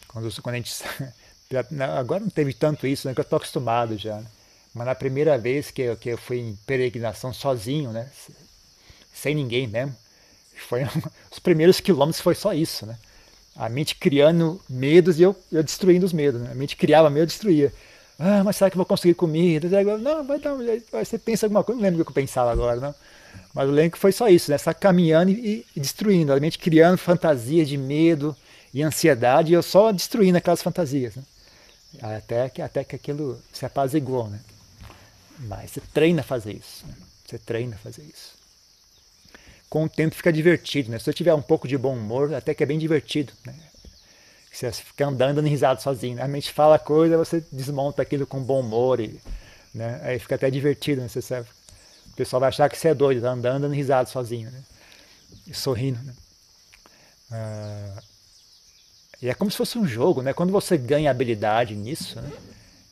Quando, 0.08 0.42
quando 0.42 0.56
a 0.56 0.58
gente 0.58 0.74
agora 1.98 2.22
não 2.22 2.30
teve 2.30 2.54
tanto 2.54 2.88
isso, 2.88 3.08
né? 3.08 3.14
Que 3.14 3.20
eu 3.20 3.24
estou 3.24 3.38
acostumado 3.38 3.98
já. 3.98 4.18
Né? 4.18 4.28
Mas 4.74 4.88
na 4.88 4.96
primeira 4.96 5.38
vez 5.38 5.72
que 5.72 5.82
eu, 5.82 5.98
que 5.98 6.10
eu 6.10 6.18
fui 6.18 6.40
em 6.40 6.56
peregrinação 6.66 7.34
sozinho, 7.34 7.92
né? 7.92 8.10
Sem 9.14 9.36
ninguém 9.36 9.68
mesmo, 9.68 9.96
foi 10.68 10.84
os 11.32 11.40
primeiros 11.40 11.80
quilômetros 11.80 12.22
foi 12.22 12.36
só 12.36 12.54
isso, 12.54 12.86
né? 12.86 12.98
A 13.56 13.70
mente 13.70 13.96
criando 13.96 14.62
medos 14.70 15.18
e 15.18 15.24
eu, 15.24 15.36
eu 15.52 15.64
destruindo 15.64 16.06
os 16.06 16.12
medos. 16.12 16.42
Né? 16.42 16.52
A 16.52 16.56
mente 16.56 16.76
criava 16.76 17.10
medo, 17.10 17.24
eu 17.24 17.28
destruía. 17.28 17.74
Ah, 18.20 18.44
mas 18.44 18.58
será 18.58 18.70
que 18.70 18.76
eu 18.76 18.80
vou 18.80 18.86
conseguir 18.86 19.14
comida? 19.14 19.70
Não, 19.98 20.24
vai 20.26 20.40
dar. 20.40 20.56
Você 20.92 21.18
pensa 21.18 21.46
alguma 21.46 21.64
coisa, 21.64 21.80
não 21.80 21.84
lembro 21.84 22.02
o 22.02 22.06
que 22.06 22.12
eu 22.12 22.16
pensava 22.16 22.52
agora, 22.52 22.80
não. 22.80 22.96
Mas 23.54 23.68
eu 23.68 23.74
lembro 23.74 23.92
que 23.92 23.98
foi 23.98 24.12
só 24.12 24.28
isso, 24.28 24.52
né? 24.52 24.58
Só 24.58 24.74
caminhando 24.74 25.32
e, 25.32 25.66
e 25.76 25.80
destruindo. 25.80 26.34
A 26.34 26.40
mente 26.40 26.60
criando 26.60 26.98
fantasias 26.98 27.68
de 27.68 27.78
medo 27.78 28.36
e 28.74 28.84
ansiedade 28.84 29.52
e 29.52 29.56
eu 29.56 29.64
só 29.64 29.92
destruindo 29.92 30.38
aquelas 30.38 30.62
fantasias. 30.62 31.16
Né? 31.16 31.24
Até, 32.02 32.50
que, 32.50 32.62
até 32.62 32.84
que 32.84 32.96
aquilo 32.96 33.42
se 33.54 33.66
apaziguou. 33.66 34.30
Né? 34.30 34.40
Mas 35.40 35.72
você 35.72 35.82
treina 35.94 36.22
a 36.22 36.24
fazer 36.24 36.54
isso. 36.54 36.86
Né? 36.86 36.94
Você 37.26 37.38
treina 37.38 37.76
a 37.76 37.80
fazer 37.80 38.04
isso 38.04 38.35
com 39.76 39.84
o 39.84 39.90
tempo 39.90 40.16
fica 40.16 40.32
divertido, 40.32 40.90
né? 40.90 40.98
Se 40.98 41.04
você 41.04 41.12
tiver 41.12 41.34
um 41.34 41.42
pouco 41.42 41.68
de 41.68 41.78
bom 41.78 41.98
humor, 41.98 42.34
até 42.34 42.54
que 42.54 42.64
é 42.64 42.66
bem 42.66 42.80
divertido, 42.80 43.34
né? 43.46 43.54
Você 44.50 44.72
fica 44.72 45.06
andando, 45.06 45.36
dando 45.36 45.50
risada 45.50 45.82
sozinho. 45.82 46.16
Né? 46.16 46.24
A 46.24 46.30
mente 46.30 46.50
fala 46.54 46.80
coisa, 46.80 47.18
você 47.18 47.44
desmonta 47.52 48.02
aquilo 48.02 48.26
com 48.26 48.42
bom 48.42 48.62
humor 48.62 49.02
e, 49.02 49.20
né? 49.74 50.00
Aí 50.02 50.18
fica 50.18 50.36
até 50.36 50.50
divertido, 50.50 51.02
né? 51.02 51.10
Você 51.10 51.22
sabe? 51.22 51.50
O 52.14 52.16
pessoal 52.16 52.40
vai 52.40 52.48
achar 52.48 52.70
que 52.70 52.78
você 52.78 52.88
é 52.88 52.94
doido, 52.94 53.22
tá 53.22 53.32
andando, 53.32 53.64
dando 53.64 53.74
risada 53.74 54.08
sozinho, 54.08 54.50
né? 54.50 54.64
E 55.46 55.54
sorrindo, 55.54 56.00
né? 56.04 56.14
Ah, 57.34 58.02
e 59.22 59.28
é 59.28 59.34
como 59.34 59.52
se 59.52 59.58
fosse 59.58 59.78
um 59.78 59.86
jogo, 59.86 60.22
né? 60.22 60.32
Quando 60.32 60.54
você 60.54 60.78
ganha 60.78 61.12
habilidade 61.12 61.76
nisso, 61.76 62.22
né? 62.22 62.32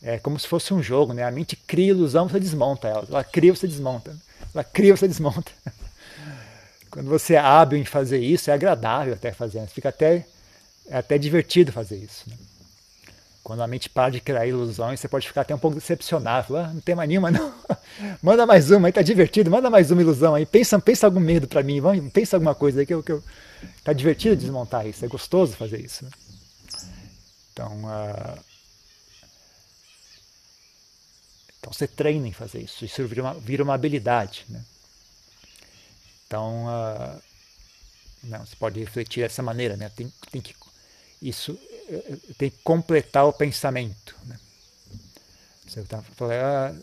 É 0.02 0.20
como 0.20 0.38
se 0.38 0.50
fosse 0.50 0.74
um 0.74 0.84
jogo, 0.84 1.14
né? 1.14 1.24
A 1.24 1.32
mente 1.32 1.56
cria 1.56 1.92
ilusão, 1.92 2.28
você 2.28 2.42
desmonta 2.42 2.90
ela. 2.90 3.08
Ela 3.08 3.24
cria, 3.24 3.56
você 3.56 3.70
desmonta. 3.70 4.14
Ela 4.54 4.66
cria, 4.66 4.94
você 4.94 5.08
desmonta. 5.08 5.50
Quando 6.94 7.10
você 7.10 7.34
é 7.34 7.40
hábil 7.40 7.80
em 7.80 7.86
fazer 7.86 8.20
isso, 8.20 8.52
é 8.52 8.54
agradável 8.54 9.16
até 9.16 9.32
fazer, 9.32 9.66
fica 9.66 9.90
até, 9.90 10.28
é 10.88 10.98
até 10.98 11.18
divertido 11.18 11.72
fazer 11.72 11.98
isso. 11.98 12.30
Né? 12.30 12.36
Quando 13.44 13.64
a 13.64 13.68
mente 13.68 13.90
para 13.90 14.12
de 14.12 14.22
criar 14.22 14.46
ilusões, 14.46 15.00
você 15.00 15.08
pode 15.08 15.28
ficar 15.28 15.42
até 15.42 15.56
um 15.56 15.58
pouco 15.58 15.76
decepcionado. 15.76 16.56
Ah, 16.56 16.72
não 16.72 16.80
tem 16.82 16.94
mais 16.94 17.10
nenhuma, 17.10 17.32
não. 17.32 17.52
manda 18.22 18.46
mais 18.46 18.70
uma, 18.70 18.88
aí 18.88 18.92
tá 18.92 19.02
divertido, 19.02 19.50
manda 19.50 19.72
mais 19.72 19.90
uma 19.90 20.04
ilusão 20.04 20.36
aí. 20.36 20.46
Pensa, 20.46 20.78
pensa 20.78 21.08
algum 21.08 21.20
medo 21.20 21.48
para 21.48 21.64
mim, 21.64 21.82
pensa 22.12 22.36
alguma 22.36 22.54
coisa 22.54 22.82
aí 22.82 22.86
que 22.86 22.94
eu, 22.94 23.02
que 23.02 23.12
eu. 23.12 23.24
Tá 23.84 23.92
divertido 23.92 24.36
desmontar 24.36 24.86
isso, 24.86 25.04
é 25.04 25.08
gostoso 25.08 25.54
fazer 25.54 25.82
isso. 25.82 26.06
Né? 26.06 26.12
Então, 27.52 27.86
uh... 27.86 28.40
então 31.58 31.74
você 31.74 31.88
treina 31.88 32.28
em 32.28 32.34
fazer 32.34 32.62
isso, 32.62 32.86
isso 32.86 33.04
vira 33.08 33.24
uma, 33.24 33.34
vira 33.34 33.64
uma 33.64 33.74
habilidade. 33.74 34.46
Né? 34.48 34.64
Então, 36.28 36.66
uh, 36.66 37.22
não, 38.24 38.46
você 38.46 38.56
pode 38.56 38.80
refletir 38.80 39.24
dessa 39.24 39.44
maneira, 39.44 39.76
né? 39.78 39.90
Tem, 39.90 40.12
tem 40.32 40.42
que 40.42 40.56
isso 41.22 41.58
tem 42.38 42.50
que 42.50 42.58
completar 42.64 43.26
o 43.26 43.34
pensamento. 43.34 44.16
Né? 44.26 44.38
Você 45.68 45.84
tá 45.84 46.02
falando, 46.16 46.34
ah, 46.36 46.76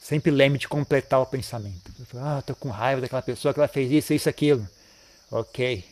sempre 0.00 0.30
lembre 0.30 0.58
de 0.58 0.68
completar 0.68 1.20
o 1.20 1.26
pensamento. 1.26 1.92
ah, 2.16 2.38
estou 2.38 2.56
com 2.56 2.70
raiva 2.70 3.00
daquela 3.00 3.22
pessoa 3.22 3.52
que 3.52 3.60
ela 3.60 3.68
fez 3.68 3.90
isso, 3.90 4.12
isso, 4.12 4.28
aquilo. 4.28 4.66
Ok. 5.30 5.84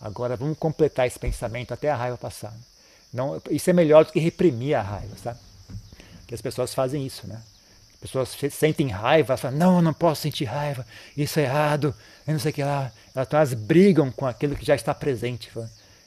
Agora 0.00 0.36
vamos 0.36 0.58
completar 0.58 1.06
esse 1.06 1.18
pensamento 1.18 1.72
até 1.72 1.90
a 1.90 1.96
raiva 1.96 2.16
passar. 2.16 2.54
Não, 3.12 3.40
isso 3.50 3.70
é 3.70 3.72
melhor 3.72 4.04
do 4.04 4.12
que 4.12 4.20
reprimir 4.20 4.74
a 4.74 4.82
raiva, 4.82 5.16
sabe? 5.16 5.38
Porque 6.20 6.34
as 6.34 6.40
pessoas 6.40 6.74
fazem 6.74 7.06
isso, 7.06 7.26
né? 7.26 7.42
Pessoas 8.02 8.36
sentem 8.50 8.88
raiva, 8.88 9.36
falam, 9.36 9.56
não, 9.56 9.82
não 9.82 9.94
posso 9.94 10.22
sentir 10.22 10.44
raiva, 10.44 10.84
isso 11.16 11.38
é 11.38 11.44
errado, 11.44 11.94
eu 12.26 12.32
não 12.32 12.40
sei 12.40 12.50
o 12.50 12.54
que 12.54 12.64
lá. 12.64 12.90
Elas 13.14 13.54
brigam 13.54 14.10
com 14.10 14.26
aquilo 14.26 14.56
que 14.56 14.66
já 14.66 14.74
está 14.74 14.92
presente. 14.92 15.50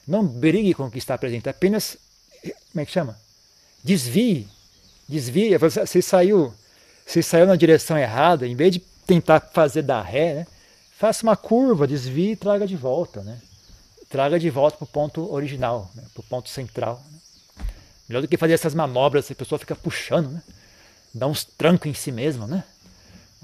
Não 0.06 0.26
brigue 0.26 0.74
com 0.74 0.86
o 0.86 0.92
que 0.92 0.98
está 0.98 1.18
presente, 1.18 1.48
apenas, 1.48 1.98
como 2.72 2.82
é 2.82 2.86
que 2.86 2.92
chama? 2.92 3.18
Desvie, 3.84 4.48
desvie. 5.08 5.58
Você 5.58 6.02
saiu, 6.02 6.54
você 7.06 7.24
saiu 7.24 7.46
na 7.46 7.56
direção 7.56 7.98
errada, 7.98 8.46
em 8.46 8.56
vez 8.56 8.74
de 8.74 8.80
tentar 8.80 9.40
fazer 9.40 9.84
dar 9.84 10.02
ré, 10.02 10.34
né? 10.34 10.48
faça 10.98 11.24
uma 11.24 11.38
curva, 11.38 11.88
desvie 11.88 12.32
e 12.32 12.36
traga 12.36 12.68
de 12.68 12.76
volta. 12.76 13.22
Né? 13.22 13.40
Traga 14.10 14.38
de 14.38 14.50
volta 14.50 14.78
para 14.78 14.86
o 14.86 14.88
ponto 14.88 15.32
original, 15.34 15.90
né? 15.96 16.04
para 16.14 16.22
o 16.22 16.24
ponto 16.24 16.50
central. 16.50 17.02
Né? 17.12 17.20
Melhor 18.10 18.22
do 18.22 18.28
que 18.28 18.38
fazer 18.38 18.54
essas 18.54 18.76
manobras, 18.76 19.30
a 19.32 19.36
pessoa 19.36 19.58
fica 19.58 19.76
puxando, 19.76 20.30
né? 20.30 20.44
Dá 21.16 21.28
uns 21.28 21.46
trancos 21.46 21.90
em 21.90 21.94
si 21.94 22.12
mesmo, 22.12 22.46
né? 22.46 22.64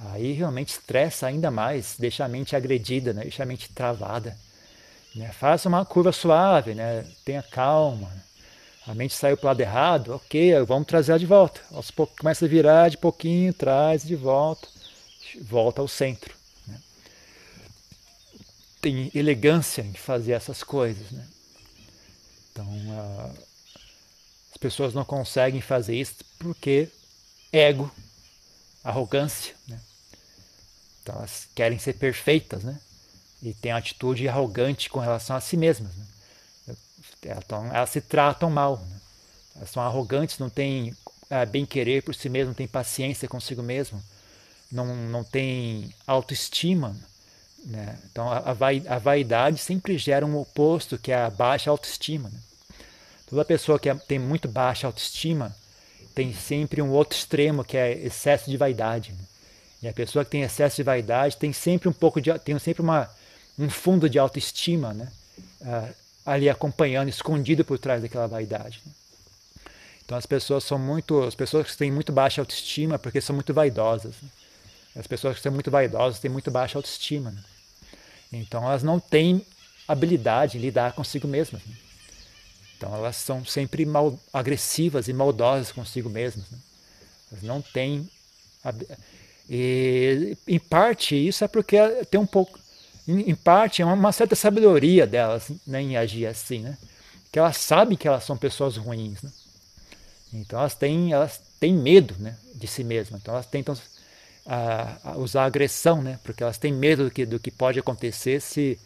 Aí 0.10 0.34
realmente 0.34 0.70
estressa 0.70 1.28
ainda 1.28 1.50
mais, 1.50 1.96
deixa 1.98 2.26
a 2.26 2.28
mente 2.28 2.56
agredida, 2.56 3.14
né? 3.14 3.22
deixa 3.22 3.44
a 3.44 3.46
mente 3.46 3.70
travada. 3.70 4.38
Né? 5.16 5.32
Faça 5.32 5.70
uma 5.70 5.86
curva 5.86 6.12
suave, 6.12 6.74
né? 6.74 7.06
tenha 7.24 7.42
calma. 7.42 8.12
A 8.86 8.96
mente 8.96 9.14
saiu 9.14 9.38
para 9.38 9.46
o 9.46 9.48
lado 9.48 9.62
errado, 9.62 10.16
ok, 10.16 10.60
vamos 10.64 10.88
trazer 10.88 11.12
ela 11.12 11.20
de 11.20 11.26
volta. 11.26 11.62
Aos 11.72 11.92
poucos 11.92 12.18
começa 12.18 12.46
a 12.46 12.48
virar 12.48 12.90
de 12.90 12.98
pouquinho, 12.98 13.54
traz 13.54 14.04
de 14.04 14.16
volta, 14.16 14.68
volta 15.42 15.82
ao 15.82 15.88
centro. 15.88 16.34
Né? 16.68 16.78
Tem 18.82 19.12
elegância 19.14 19.84
em 19.84 19.94
fazer 19.94 20.32
essas 20.32 20.64
coisas. 20.64 21.12
Né? 21.12 21.26
Então, 22.52 22.66
uh, 22.66 23.38
as 24.52 24.58
pessoas 24.60 24.96
não 24.96 25.06
conseguem 25.06 25.62
fazer 25.62 25.96
isso 25.96 26.16
porque 26.40 26.90
ego, 27.52 27.92
arrogância. 28.84 29.54
Né? 29.68 29.80
Então 31.02 31.16
elas 31.16 31.48
querem 31.56 31.80
ser 31.80 31.94
perfeitas, 31.94 32.64
né? 32.64 32.80
E 33.42 33.54
têm 33.54 33.72
atitude 33.72 34.28
arrogante 34.28 34.90
com 34.90 35.00
relação 35.00 35.36
a 35.36 35.42
si 35.42 35.58
mesmas. 35.58 35.92
Né? 35.96 36.06
Então, 37.24 37.66
elas 37.74 37.90
se 37.90 38.02
tratam 38.02 38.50
mal. 38.50 38.78
Né? 38.78 39.02
Elas 39.56 39.70
são 39.70 39.82
arrogantes, 39.84 40.38
não 40.38 40.50
têm 40.50 40.96
é, 41.30 41.46
bem 41.46 41.66
querer 41.66 42.04
por 42.04 42.14
si 42.14 42.30
mesmo, 42.30 42.50
não 42.50 42.56
têm 42.56 42.68
paciência 42.68 43.28
consigo 43.28 43.64
mesmo, 43.64 44.02
não, 44.72 44.96
não 44.96 45.24
têm 45.24 45.94
autoestima. 46.06 46.96
Né? 47.66 47.98
Então 48.12 48.30
a, 48.32 48.52
a, 48.90 49.00
vaidade 49.00 49.58
sempre 49.60 49.98
gera 49.98 50.26
um 50.26 50.38
oposto, 50.38 50.98
que 50.98 51.12
é 51.12 51.24
a 51.24 51.30
baixa 51.30 51.70
autoestima. 51.70 52.30
Né? 52.30 52.40
Toda 53.30 53.46
pessoa 53.46 53.80
que 53.80 53.90
é, 53.90 53.96
tem 53.96 54.20
muito 54.20 54.48
baixa 54.48 54.88
autoestima, 54.88 55.56
tem 56.14 56.34
sempre 56.34 56.82
um 56.82 56.92
outro 56.92 57.18
extremo 57.18 57.64
que 57.64 57.78
é 57.78 57.94
excesso 57.94 58.50
de 58.50 58.58
vaidade. 58.58 59.12
Né? 59.12 59.20
E 59.84 59.88
a 59.88 59.94
pessoa 59.94 60.24
que 60.24 60.32
tem 60.32 60.44
excesso 60.44 60.76
de 60.78 60.84
vaidade 60.84 61.38
tem 61.38 61.52
sempre 61.52 61.90
um 61.90 61.94
pouco 61.94 62.22
de 62.22 62.38
tem 62.40 62.58
sempre 62.60 62.82
uma 62.82 63.10
um 63.58 63.70
fundo 63.70 64.10
de 64.10 64.18
autoestima, 64.18 64.94
né? 64.94 65.12
Uh, 65.62 65.94
ali 66.26 66.50
acompanhando, 66.50 67.10
escondido 67.10 67.64
por 67.66 67.78
trás 67.78 68.02
daquela 68.02 68.28
vaidade. 68.28 68.82
Né? 68.86 68.92
Então 70.06 70.18
as 70.18 70.26
pessoas 70.26 70.64
são 70.64 70.78
muito, 70.78 71.24
as 71.24 71.36
pessoas 71.36 71.72
que 71.72 71.78
têm 71.78 71.92
muito 71.92 72.12
baixa 72.12 72.42
autoestima 72.42 73.00
porque 73.00 73.22
são 73.22 73.36
muito 73.36 73.54
vaidosas. 73.54 74.16
Né? 74.22 74.30
As 74.96 75.08
pessoas 75.08 75.38
que 75.38 75.42
são 75.42 75.52
muito 75.52 75.72
vaidosas 75.72 76.20
têm 76.20 76.30
muito 76.30 76.52
baixa 76.52 76.78
autoestima. 76.78 77.32
Né? 77.32 77.44
Então 78.34 78.64
elas 78.64 78.84
não 78.84 79.00
têm 79.00 79.46
habilidade 79.88 80.58
em 80.58 80.62
lidar 80.62 80.94
consigo 80.94 81.28
mesmas. 81.28 81.62
Então 82.82 82.96
elas 82.96 83.16
são 83.16 83.46
sempre 83.46 83.86
mal, 83.86 84.20
agressivas 84.34 85.08
e 85.08 85.14
maldosas 85.14 85.72
consigo 85.72 86.10
mesmas. 86.10 86.50
Né? 86.50 86.58
Elas 87.32 87.44
não 87.44 87.62
têm. 87.62 88.10
E, 89.48 90.36
em 90.48 90.58
parte 90.58 91.16
isso 91.16 91.44
é 91.44 91.48
porque 91.48 91.78
tem 92.10 92.20
um 92.20 92.26
pouco. 92.26 92.60
Em, 93.08 93.36
parte 93.36 93.84
é 93.84 93.86
uma, 93.86 93.94
uma, 93.94 94.12
certa 94.12 94.36
sabedoria 94.36 95.06
delas 95.06 95.52
né, 95.68 95.80
em 95.80 95.96
agir 95.96 96.26
assim, 96.26 96.60
né? 96.60 96.76
Que 97.32 97.38
elas 97.38 97.58
sabem 97.58 97.96
que 97.96 98.08
elas 98.08 98.24
são 98.24 98.36
pessoas 98.36 98.78
ruins, 98.78 99.22
né? 99.22 99.32
Então 100.34 100.60
elas 100.60 100.74
têm, 100.74 101.14
elas 101.14 101.40
têm 101.60 101.74
medo 101.74 102.16
né, 102.18 102.36
de 102.56 102.66
si 102.66 102.84
mesmas. 102.84 103.22
Então 103.22 103.36
elas 103.36 103.46
tentam 103.46 103.78
a, 104.44 104.98
a 105.04 105.18
usar 105.18 105.44
a 105.44 105.46
agressão, 105.46 106.02
né? 106.02 106.20
Porque 106.24 106.42
elas 106.42 106.58
têm 106.58 106.74
medo 106.74 107.06
do 107.06 107.12
que, 107.12 107.28
do 107.28 107.40
que 107.40 107.52
pode 107.52 107.80
acontecer 107.80 108.42
se, 108.42 108.80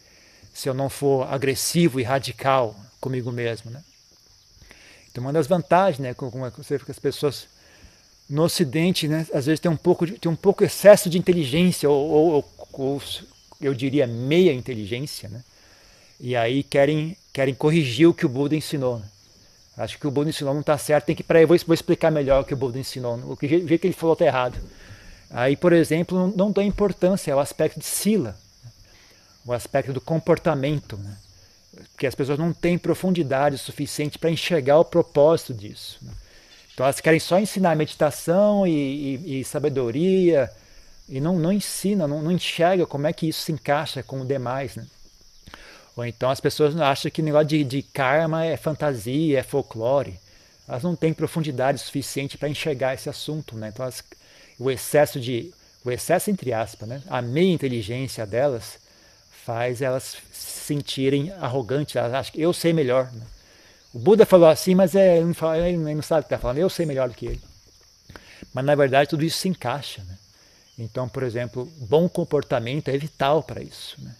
se 0.52 0.68
eu 0.68 0.74
não 0.74 0.90
for 0.90 1.26
agressivo 1.32 1.98
e 1.98 2.02
radical 2.02 2.76
comigo 3.06 3.30
mesmo, 3.30 3.70
né? 3.70 3.80
Então, 5.08 5.22
uma 5.22 5.32
das 5.32 5.46
vantagens, 5.46 6.00
né, 6.00 6.12
com, 6.12 6.28
com 6.28 6.44
as 6.44 6.98
pessoas 6.98 7.46
no 8.28 8.42
Ocidente, 8.42 9.06
né, 9.06 9.24
às 9.32 9.46
vezes 9.46 9.60
tem 9.60 9.70
um 9.70 9.76
pouco, 9.76 10.04
de, 10.04 10.18
tem 10.18 10.30
um 10.30 10.36
pouco 10.36 10.64
excesso 10.64 11.08
de 11.08 11.16
inteligência 11.16 11.88
ou, 11.88 12.10
ou, 12.34 12.52
ou, 12.72 13.02
eu 13.60 13.72
diria 13.72 14.08
meia 14.08 14.52
inteligência, 14.52 15.28
né? 15.28 15.42
e 16.18 16.34
aí 16.34 16.64
querem, 16.64 17.16
querem 17.32 17.54
corrigir 17.54 18.08
o 18.08 18.14
que 18.14 18.26
o 18.26 18.28
Buda 18.28 18.56
ensinou. 18.56 18.98
Né? 18.98 19.06
Acho 19.76 19.98
que 19.98 20.06
o 20.06 20.10
Buda 20.10 20.30
ensinou 20.30 20.52
não 20.52 20.62
está 20.62 20.76
certo, 20.76 21.06
tem 21.06 21.14
que 21.14 21.22
para 21.22 21.40
eu 21.40 21.46
vou, 21.46 21.56
vou, 21.64 21.74
explicar 21.74 22.10
melhor 22.10 22.42
o 22.42 22.44
que 22.44 22.54
o 22.54 22.56
Buda 22.56 22.78
ensinou, 22.78 23.14
o, 23.30 23.36
que, 23.36 23.46
o 23.46 23.66
que 23.66 23.86
ele 23.86 23.92
falou 23.92 24.14
está 24.14 24.24
errado. 24.24 24.58
Aí, 25.30 25.56
por 25.56 25.72
exemplo, 25.72 26.18
não, 26.18 26.28
não 26.28 26.52
dá 26.52 26.64
importância 26.64 27.32
ao 27.32 27.38
aspecto 27.38 27.78
de 27.78 27.86
sila, 27.86 28.36
o 29.44 29.52
aspecto 29.52 29.92
do 29.92 30.00
comportamento, 30.00 30.96
né? 30.96 31.16
Porque 31.90 32.06
as 32.06 32.14
pessoas 32.14 32.38
não 32.38 32.52
têm 32.52 32.78
profundidade 32.78 33.58
suficiente 33.58 34.18
para 34.18 34.30
enxergar 34.30 34.78
o 34.78 34.84
propósito 34.84 35.54
disso. 35.54 35.98
Né? 36.02 36.12
Então 36.72 36.84
elas 36.84 37.00
querem 37.00 37.20
só 37.20 37.38
ensinar 37.38 37.74
meditação 37.76 38.66
e, 38.66 39.18
e, 39.24 39.40
e 39.40 39.44
sabedoria 39.44 40.50
e 41.08 41.20
não, 41.20 41.38
não 41.38 41.52
ensina, 41.52 42.06
não, 42.06 42.22
não 42.22 42.32
enxerga 42.32 42.86
como 42.86 43.06
é 43.06 43.12
que 43.12 43.28
isso 43.28 43.42
se 43.42 43.52
encaixa 43.52 44.02
com 44.02 44.20
o 44.20 44.26
demais. 44.26 44.76
Né? 44.76 44.86
Ou 45.96 46.04
então 46.04 46.30
as 46.30 46.40
pessoas 46.40 46.76
acham 46.76 47.10
que 47.10 47.22
o 47.22 47.24
negócio 47.24 47.48
de, 47.48 47.64
de 47.64 47.82
karma 47.82 48.44
é 48.44 48.56
fantasia, 48.56 49.38
é 49.38 49.42
folclore. 49.42 50.18
Elas 50.68 50.82
não 50.82 50.96
têm 50.96 51.12
profundidade 51.12 51.78
suficiente 51.78 52.36
para 52.36 52.48
enxergar 52.48 52.94
esse 52.94 53.08
assunto. 53.08 53.56
Né? 53.56 53.68
Então 53.68 53.84
elas, 53.84 54.02
o 54.58 54.70
excesso 54.70 55.20
de. 55.20 55.52
O 55.84 55.90
excesso 55.90 56.30
entre 56.30 56.52
aspas, 56.52 56.88
né? 56.88 57.02
a 57.06 57.22
meia 57.22 57.52
inteligência 57.52 58.26
delas 58.26 58.78
faz 59.46 59.80
elas 59.80 60.16
se 60.32 60.60
sentirem 60.66 61.30
arrogantes, 61.34 61.94
elas 61.94 62.12
acham 62.12 62.32
que 62.32 62.42
eu 62.42 62.52
sei 62.52 62.72
melhor. 62.72 63.10
Né? 63.12 63.24
O 63.94 63.98
Buda 64.00 64.26
falou 64.26 64.48
assim, 64.48 64.74
mas 64.74 64.96
é, 64.96 65.18
ele, 65.18 65.26
não 65.26 65.34
fala, 65.34 65.56
ele 65.68 65.76
não 65.76 66.02
sabe 66.02 66.20
o 66.20 66.22
que 66.24 66.26
está 66.34 66.38
falando, 66.38 66.58
eu 66.58 66.68
sei 66.68 66.84
melhor 66.84 67.08
do 67.08 67.14
que 67.14 67.26
ele. 67.26 67.42
Mas 68.52 68.64
na 68.64 68.74
verdade 68.74 69.08
tudo 69.08 69.24
isso 69.24 69.38
se 69.38 69.48
encaixa. 69.48 70.02
Né? 70.02 70.18
Então, 70.76 71.08
por 71.08 71.22
exemplo, 71.22 71.64
bom 71.78 72.08
comportamento 72.08 72.88
é 72.88 72.98
vital 72.98 73.40
para 73.40 73.62
isso. 73.62 73.94
Né? 74.02 74.12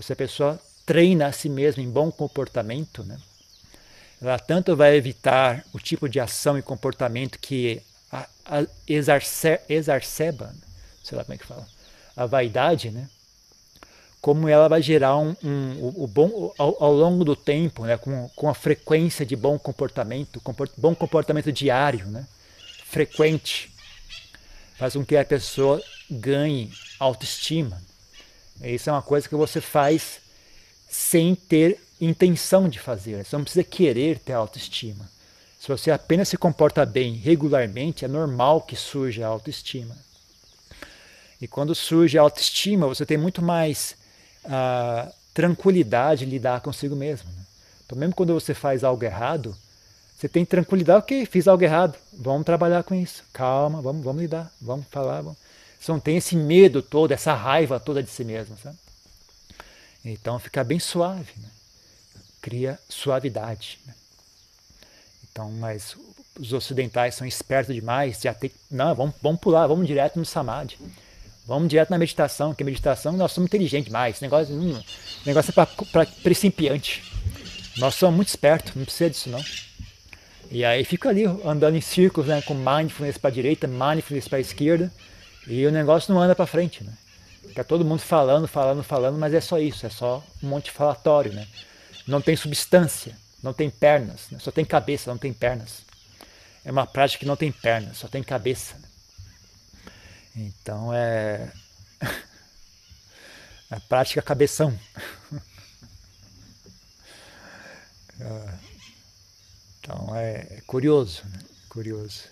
Se 0.00 0.12
a 0.12 0.16
pessoa 0.16 0.60
treina 0.84 1.28
a 1.28 1.32
si 1.32 1.48
mesma 1.48 1.82
em 1.82 1.90
bom 1.90 2.12
comportamento, 2.12 3.02
né? 3.04 3.18
ela 4.20 4.38
tanto 4.38 4.76
vai 4.76 4.96
evitar 4.96 5.64
o 5.72 5.78
tipo 5.78 6.06
de 6.10 6.20
ação 6.20 6.58
e 6.58 6.62
comportamento 6.62 7.38
que 7.38 7.80
a, 8.12 8.28
a 8.44 8.66
exarce, 8.86 9.60
exacerba, 9.66 10.54
sei 11.02 11.16
lá 11.16 11.24
como 11.24 11.34
é 11.34 11.38
que 11.38 11.46
fala, 11.46 11.66
a 12.14 12.26
vaidade, 12.26 12.90
né? 12.90 13.08
Como 14.20 14.48
ela 14.48 14.68
vai 14.68 14.82
gerar 14.82 15.16
um, 15.16 15.34
um 15.42 15.92
o, 15.96 16.06
bom 16.06 16.52
ao, 16.58 16.82
ao, 16.82 16.92
longo 16.92 17.24
do 17.24 17.36
tempo, 17.36 17.84
né? 17.84 17.96
com, 17.96 18.28
com 18.34 18.48
a 18.48 18.54
frequência 18.54 19.24
de 19.24 19.36
bom 19.36 19.58
comportamento, 19.58 20.40
comport, 20.40 20.72
bom 20.76 20.94
comportamento 20.94 21.52
diário, 21.52 22.06
né? 22.06 22.26
frequente, 22.84 23.70
faz 24.76 24.94
com 24.94 25.04
que 25.04 25.16
a 25.16 25.24
pessoa 25.24 25.82
ganhe 26.10 26.72
autoestima. 26.98 27.80
Isso 28.62 28.88
é 28.88 28.92
uma 28.92 29.02
coisa 29.02 29.28
que 29.28 29.36
você 29.36 29.60
faz 29.60 30.20
sem 30.88 31.34
ter 31.34 31.78
intenção 32.00 32.68
de 32.68 32.78
fazer. 32.78 33.24
Você 33.24 33.36
não 33.36 33.44
precisa 33.44 33.62
querer 33.62 34.18
ter 34.18 34.32
autoestima. 34.32 35.08
Se 35.60 35.68
você 35.68 35.90
apenas 35.90 36.28
se 36.28 36.38
comporta 36.38 36.86
bem 36.86 37.14
regularmente, 37.14 38.04
é 38.04 38.08
normal 38.08 38.62
que 38.62 38.74
surja 38.74 39.26
autoestima. 39.26 39.96
E 41.40 41.46
quando 41.46 41.74
surge 41.74 42.16
a 42.16 42.22
autoestima, 42.22 42.86
você 42.86 43.04
tem 43.04 43.18
muito 43.18 43.42
mais 43.42 43.97
uh, 44.48 45.12
tranquilidade 45.32 46.24
de 46.24 46.30
lidar 46.30 46.60
consigo 46.60 46.96
mesmo. 46.96 47.30
Né? 47.30 47.42
Então, 47.86 47.96
mesmo 47.96 48.14
quando 48.14 48.34
você 48.34 48.54
faz 48.54 48.82
algo 48.82 49.04
errado, 49.04 49.56
você 50.16 50.28
tem 50.28 50.44
tranquilidade, 50.44 50.98
ok, 50.98 51.26
fiz 51.26 51.46
algo 51.46 51.62
errado, 51.62 51.96
vamos 52.12 52.44
trabalhar 52.44 52.82
com 52.82 52.94
isso. 52.94 53.22
Calma, 53.32 53.80
vamos, 53.80 54.02
vamos 54.04 54.20
lidar, 54.20 54.50
vamos 54.60 54.86
falar. 54.90 55.20
Vamos. 55.20 55.38
Você 55.78 55.92
não 55.92 56.00
tem 56.00 56.16
esse 56.16 56.34
medo 56.34 56.82
todo, 56.82 57.12
essa 57.12 57.34
raiva 57.34 57.78
toda 57.78 58.02
de 58.02 58.10
si 58.10 58.24
mesmo. 58.24 58.56
Sabe? 58.60 58.76
Então 60.04 60.38
fica 60.38 60.64
bem 60.64 60.80
suave, 60.80 61.32
né? 61.36 61.48
cria 62.42 62.78
suavidade. 62.88 63.78
Né? 63.86 63.94
Então, 65.30 65.50
mas 65.52 65.96
os 66.38 66.52
ocidentais 66.52 67.14
são 67.14 67.26
espertos 67.26 67.74
demais, 67.74 68.20
já 68.20 68.34
tem, 68.34 68.50
não, 68.70 68.94
vamos, 68.94 69.14
vamos 69.22 69.40
pular, 69.40 69.66
vamos 69.66 69.86
direto 69.86 70.18
no 70.18 70.24
samadhi. 70.24 70.76
Vamos 71.48 71.70
direto 71.70 71.88
na 71.88 71.96
meditação, 71.96 72.54
que 72.54 72.62
a 72.62 72.66
meditação 72.66 73.14
nós 73.14 73.32
somos 73.32 73.48
inteligentes 73.48 73.86
demais. 73.86 74.16
Esse 74.16 74.22
negócio, 74.22 74.54
hum, 74.54 74.78
negócio 75.24 75.50
é 75.50 75.66
para 75.90 76.06
principiante. 76.22 77.02
Nós 77.78 77.94
somos 77.94 78.16
muito 78.16 78.28
espertos, 78.28 78.74
não 78.74 78.84
precisa 78.84 79.08
disso 79.08 79.30
não. 79.30 79.42
E 80.50 80.62
aí 80.62 80.84
fica 80.84 81.08
ali 81.08 81.24
andando 81.24 81.74
em 81.74 81.80
círculos, 81.80 82.28
né, 82.28 82.42
com 82.42 82.52
mindfulness 82.52 83.16
para 83.16 83.30
direita, 83.30 83.66
mindfulness 83.66 84.28
para 84.28 84.38
esquerda, 84.38 84.92
e 85.46 85.66
o 85.66 85.70
negócio 85.70 86.12
não 86.12 86.20
anda 86.20 86.34
para 86.34 86.44
frente, 86.44 86.84
né? 86.84 86.92
Fica 87.46 87.64
todo 87.64 87.82
mundo 87.82 88.00
falando, 88.00 88.46
falando, 88.46 88.82
falando, 88.82 89.18
mas 89.18 89.32
é 89.32 89.40
só 89.40 89.58
isso, 89.58 89.86
é 89.86 89.88
só 89.88 90.22
um 90.42 90.48
monte 90.48 90.70
falatório, 90.70 91.32
né? 91.32 91.46
Não 92.06 92.20
tem 92.20 92.36
substância, 92.36 93.16
não 93.42 93.54
tem 93.54 93.70
pernas, 93.70 94.26
né? 94.30 94.38
só 94.38 94.50
tem 94.50 94.66
cabeça, 94.66 95.10
não 95.10 95.16
tem 95.16 95.32
pernas. 95.32 95.82
É 96.62 96.70
uma 96.70 96.86
prática 96.86 97.20
que 97.20 97.26
não 97.26 97.36
tem 97.36 97.50
pernas, 97.50 97.96
só 97.96 98.06
tem 98.06 98.22
cabeça. 98.22 98.74
Né? 98.74 98.87
Então 100.38 100.94
é 100.94 101.50
a 103.70 103.80
prática 103.88 104.22
cabeção. 104.22 104.78
Então 109.80 110.14
é 110.14 110.60
curioso, 110.66 111.22
né? 111.26 111.38
curioso. 111.70 112.24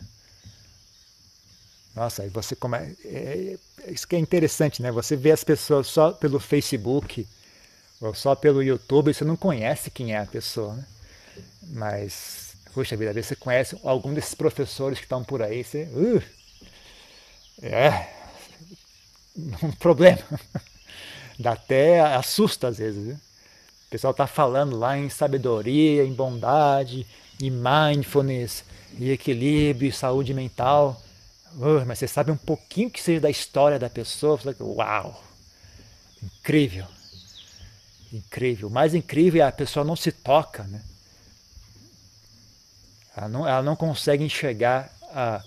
Nossa, 1.95 2.23
aí 2.23 2.29
você 2.29 2.55
começa. 2.55 2.95
É, 3.05 3.57
é, 3.87 3.91
isso 3.91 4.07
que 4.07 4.15
é 4.15 4.19
interessante, 4.19 4.83
né? 4.83 4.93
Você 4.93 5.17
vê 5.17 5.31
as 5.31 5.43
pessoas 5.43 5.87
só 5.87 6.13
pelo 6.13 6.39
Facebook 6.39 7.27
ou 8.01 8.15
só 8.15 8.35
pelo 8.35 8.63
YouTube, 8.63 9.15
você 9.15 9.25
não 9.25 9.37
conhece 9.37 9.91
quem 9.91 10.13
é 10.13 10.19
a 10.19 10.27
pessoa, 10.27 10.75
né? 10.75 10.85
Mas, 11.69 12.55
puxa 12.75 12.97
vida, 12.97 13.15
você 13.23 13.35
conhece 13.35 13.79
algum 13.83 14.13
desses 14.13 14.35
professores 14.35 14.99
que 14.99 15.07
estão 15.07 15.25
por 15.25 15.41
aí, 15.41 15.65
você. 15.65 15.85
Uh, 15.85 16.36
é. 17.63 18.09
Um 19.63 19.71
problema. 19.73 20.23
Dá 21.39 21.53
até 21.53 22.01
assusta 22.01 22.69
às 22.69 22.79
vezes, 22.79 23.05
viu? 23.05 23.15
O 23.15 23.91
pessoal 23.91 24.13
está 24.13 24.27
falando 24.27 24.77
lá 24.79 24.97
em 24.97 25.11
sabedoria, 25.11 26.05
em 26.05 26.13
bondade, 26.13 27.07
em 27.41 27.51
mindfulness, 27.51 28.65
em 28.99 29.11
equilíbrio, 29.11 29.93
saúde 29.93 30.33
mental. 30.33 31.01
Mas 31.87 31.99
você 31.99 32.09
sabe 32.09 32.31
um 32.31 32.37
pouquinho 32.37 32.91
que 32.91 33.01
seja 33.01 33.21
da 33.21 33.31
história 33.31 33.79
da 33.79 33.89
pessoa, 33.89 34.37
você 34.37 34.55
fala, 34.55 34.71
uau, 34.71 35.25
incrível, 36.23 36.87
incrível. 38.13 38.69
O 38.69 38.71
mais 38.71 38.95
incrível 38.95 39.43
é 39.43 39.47
a 39.47 39.53
pessoa 39.53 39.85
não 39.85 39.97
se 39.97 40.11
toca, 40.13 40.65
né? 40.65 40.83
Ela 43.17 43.29
não, 43.29 43.49
ela 43.49 43.63
não 43.63 43.77
consegue 43.77 44.25
enxergar 44.25 44.91
a, 45.13 45.43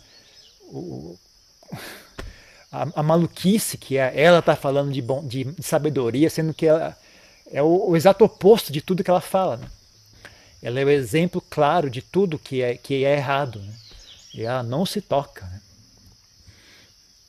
o, 0.62 1.20
a, 2.72 2.88
a 2.96 3.04
maluquice 3.04 3.78
que 3.78 3.98
é 3.98 4.12
ela 4.16 4.40
está 4.40 4.56
falando 4.56 4.92
de, 4.92 5.02
bom, 5.02 5.26
de, 5.26 5.48
sabedoria, 5.62 6.30
sendo 6.30 6.54
que 6.54 6.68
ela 6.68 6.96
é 7.52 7.62
o, 7.62 7.90
o, 7.90 7.98
exato 7.98 8.24
oposto 8.24 8.72
de 8.72 8.82
tudo 8.82 9.04
que 9.04 9.10
ela 9.10 9.22
fala. 9.22 9.58
Né? 9.58 9.68
Ela 10.62 10.80
é 10.80 10.86
o 10.86 10.90
exemplo 10.90 11.42
claro 11.50 11.90
de 11.90 12.02
tudo 12.02 12.38
que 12.38 12.62
é, 12.62 12.76
que 12.76 13.04
é 13.04 13.18
errado. 13.18 13.60
Né? 13.60 13.74
E 14.36 14.44
ela 14.44 14.62
não 14.62 14.86
se 14.86 15.02
toca. 15.02 15.46
Né? 15.46 15.62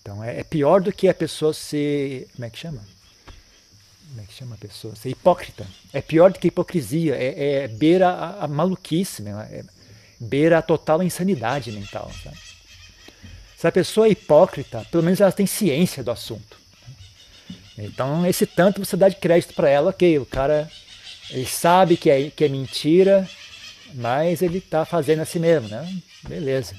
Então 0.02 0.22
é, 0.22 0.40
é, 0.40 0.44
pior 0.44 0.80
do 0.80 0.92
que 0.92 1.08
a 1.08 1.14
pessoa 1.14 1.54
ser. 1.54 2.28
Como 2.34 2.44
é 2.44 2.50
que 2.50 2.58
chama? 2.58 2.82
Como 4.08 4.20
é 4.20 4.24
que 4.24 4.34
chama 4.34 4.54
a 4.56 4.58
pessoa? 4.58 4.94
Ser 4.94 5.08
hipócrita. 5.08 5.66
É 5.92 6.02
pior 6.02 6.32
do 6.32 6.38
que 6.38 6.48
hipocrisia. 6.48 7.14
É, 7.16 7.62
é 7.62 7.68
beira 7.68 8.10
a, 8.10 8.44
a 8.44 8.48
maluquice, 8.48 9.22
né? 9.22 9.48
é, 9.50 9.64
beira 10.18 10.58
a 10.58 10.62
total 10.62 11.02
insanidade 11.02 11.72
mental. 11.72 12.10
Sabe? 12.22 12.49
Se 13.60 13.66
a 13.66 13.72
pessoa 13.72 14.06
é 14.06 14.12
hipócrita, 14.12 14.86
pelo 14.90 15.02
menos 15.02 15.20
ela 15.20 15.30
tem 15.30 15.44
ciência 15.44 16.02
do 16.02 16.10
assunto. 16.10 16.56
Então, 17.76 18.24
esse 18.24 18.46
tanto 18.46 18.82
você 18.82 18.96
dá 18.96 19.06
de 19.06 19.16
crédito 19.16 19.52
para 19.52 19.68
ela, 19.68 19.90
ok, 19.90 20.18
o 20.18 20.24
cara 20.24 20.66
ele 21.28 21.44
sabe 21.44 21.98
que 21.98 22.08
é, 22.08 22.30
que 22.30 22.42
é 22.42 22.48
mentira, 22.48 23.28
mas 23.92 24.40
ele 24.40 24.56
está 24.56 24.86
fazendo 24.86 25.20
assim 25.20 25.40
mesmo, 25.40 25.68
né? 25.68 25.94
Beleza. 26.26 26.74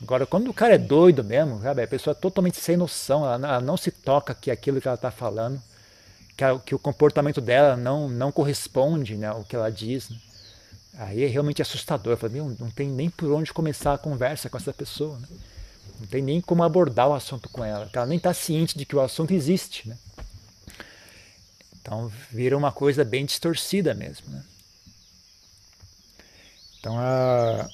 Agora, 0.00 0.24
quando 0.24 0.48
o 0.48 0.54
cara 0.54 0.76
é 0.76 0.78
doido 0.78 1.24
mesmo, 1.24 1.60
sabe, 1.60 1.82
a 1.82 1.88
pessoa 1.88 2.12
é 2.12 2.14
totalmente 2.14 2.58
sem 2.58 2.76
noção, 2.76 3.24
ela, 3.24 3.34
ela 3.34 3.60
não 3.60 3.76
se 3.76 3.90
toca 3.90 4.36
que 4.36 4.52
aquilo 4.52 4.80
que 4.80 4.86
ela 4.86 4.94
está 4.94 5.10
falando, 5.10 5.60
que, 6.36 6.44
que, 6.64 6.74
o 6.76 6.78
comportamento 6.78 7.40
dela 7.40 7.76
não, 7.76 8.08
não 8.08 8.30
corresponde 8.30 9.16
né, 9.16 9.26
ao 9.26 9.42
que 9.42 9.56
ela 9.56 9.68
diz. 9.68 10.10
Né? 10.10 10.16
Aí 10.96 11.24
é 11.24 11.26
realmente 11.26 11.60
assustador. 11.60 12.16
Falo, 12.16 12.32
meu, 12.32 12.56
não 12.60 12.70
tem 12.70 12.88
nem 12.88 13.10
por 13.10 13.32
onde 13.32 13.52
começar 13.52 13.94
a 13.94 13.98
conversa 13.98 14.48
com 14.48 14.56
essa 14.56 14.72
pessoa. 14.72 15.18
Né? 15.18 15.26
Não 16.00 16.06
tem 16.06 16.22
nem 16.22 16.40
como 16.40 16.62
abordar 16.62 17.08
o 17.08 17.14
assunto 17.14 17.48
com 17.48 17.64
ela. 17.64 17.88
Ela 17.92 18.06
nem 18.06 18.18
está 18.18 18.34
ciente 18.34 18.76
de 18.76 18.84
que 18.84 18.96
o 18.96 19.00
assunto 19.00 19.32
existe. 19.32 19.88
Né? 19.88 19.96
Então 21.80 22.08
vira 22.30 22.56
uma 22.56 22.72
coisa 22.72 23.04
bem 23.04 23.24
distorcida 23.24 23.94
mesmo. 23.94 24.28
Né? 24.28 24.44
Então 26.78 26.98
a 26.98 27.68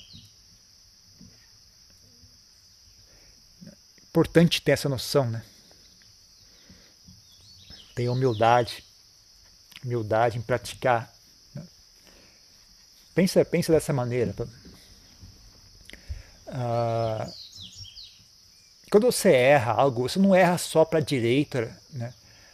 importante 4.10 4.60
ter 4.60 4.72
essa 4.72 4.88
noção, 4.88 5.30
né? 5.30 5.42
Ter 7.94 8.08
humildade, 8.08 8.84
humildade 9.84 10.36
em 10.36 10.42
praticar. 10.42 11.12
Né? 11.54 11.62
Pensa, 13.14 13.44
pensa 13.44 13.72
dessa 13.72 13.92
maneira. 13.92 14.34
Ah, 16.48 17.30
quando 18.90 19.04
você 19.04 19.30
erra 19.30 19.72
algo, 19.72 20.08
você 20.08 20.18
não 20.18 20.34
erra 20.34 20.58
só 20.58 20.84
para 20.84 20.98
a 20.98 21.02
direita, 21.02 21.74
né? 21.92 22.12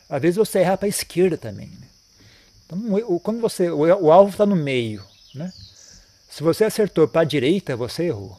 Às 0.09 0.23
vezes 0.23 0.37
você 0.37 0.61
erra 0.61 0.77
para 0.77 0.87
a 0.87 0.89
esquerda 0.89 1.39
também. 1.39 1.69
Né? 1.69 1.89
Então, 2.67 3.19
quando 3.21 3.41
você, 3.41 3.71
o, 3.71 4.13
alvo 4.13 4.31
está 4.31 4.45
no 4.45 4.55
meio, 4.55 5.03
né? 5.35 5.53
Se 6.29 6.43
você 6.43 6.65
acertou 6.65 7.09
para 7.09 7.23
a 7.23 7.25
direita, 7.25 7.75
você 7.75 8.05
errou. 8.05 8.39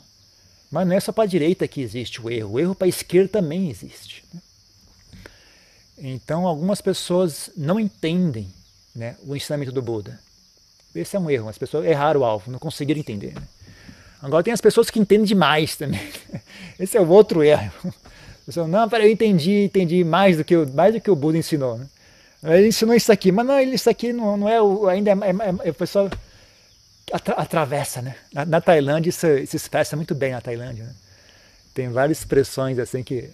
Mas 0.69 0.87
não 0.87 0.95
é 0.95 0.99
só 0.99 1.11
para 1.11 1.23
a 1.23 1.27
direita 1.27 1.67
que 1.67 1.81
existe 1.81 2.21
o 2.21 2.29
erro, 2.29 2.51
o 2.51 2.59
erro 2.59 2.75
para 2.75 2.85
a 2.85 2.89
esquerda 2.89 3.29
também 3.29 3.69
existe. 3.69 4.23
Né? 4.31 4.41
Então, 5.97 6.45
algumas 6.45 6.79
pessoas 6.79 7.49
não 7.57 7.79
entendem 7.79 8.53
né, 8.93 9.15
o 9.25 9.35
ensinamento 9.35 9.71
do 9.71 9.81
Buda. 9.81 10.19
Esse 10.93 11.15
é 11.15 11.19
um 11.19 11.29
erro, 11.29 11.49
as 11.49 11.57
pessoas 11.57 11.85
erraram 11.85 12.21
o 12.21 12.25
alvo, 12.25 12.51
não 12.51 12.59
conseguiram 12.59 12.99
entender. 12.99 13.33
Né? 13.33 13.47
Agora 14.21 14.43
tem 14.43 14.53
as 14.53 14.61
pessoas 14.61 14.89
que 14.89 14.99
entendem 14.99 15.25
demais 15.25 15.75
também. 15.75 16.01
Esse 16.79 16.97
é 16.97 17.01
o 17.01 17.07
outro 17.07 17.43
erro. 17.43 17.71
Não, 18.67 18.87
peraí, 18.87 19.07
eu 19.07 19.11
entendi, 19.11 19.65
entendi 19.65 20.03
mais 20.03 20.37
do 20.37 20.43
que 20.43 20.55
mais 20.55 20.93
do 20.93 21.01
que 21.01 21.11
o 21.11 21.15
Buda 21.15 21.37
ensinou. 21.37 21.77
Né? 21.77 21.87
Ele 22.43 22.67
ensinou 22.67 22.95
isso 22.95 23.11
aqui, 23.11 23.31
mas 23.31 23.45
não, 23.45 23.59
isso 23.59 23.89
aqui 23.89 24.13
não, 24.13 24.37
não 24.37 24.49
é 24.49 24.61
o, 24.61 24.87
ainda 24.87 25.11
é, 25.11 25.13
é, 25.13 25.67
é, 25.67 25.69
o 25.69 25.73
pessoal 25.73 26.09
atra, 27.11 27.33
atravessa, 27.35 28.01
né? 28.01 28.15
Na, 28.33 28.45
na 28.45 28.61
Tailândia 28.61 29.09
isso 29.09 29.27
se 29.45 29.55
expressa 29.55 29.95
muito 29.95 30.15
bem 30.15 30.31
na 30.31 30.39
Tailândia. 30.39 30.85
Né? 30.85 30.95
Tem 31.73 31.89
várias 31.89 32.19
expressões 32.19 32.79
assim 32.79 33.03
que 33.03 33.29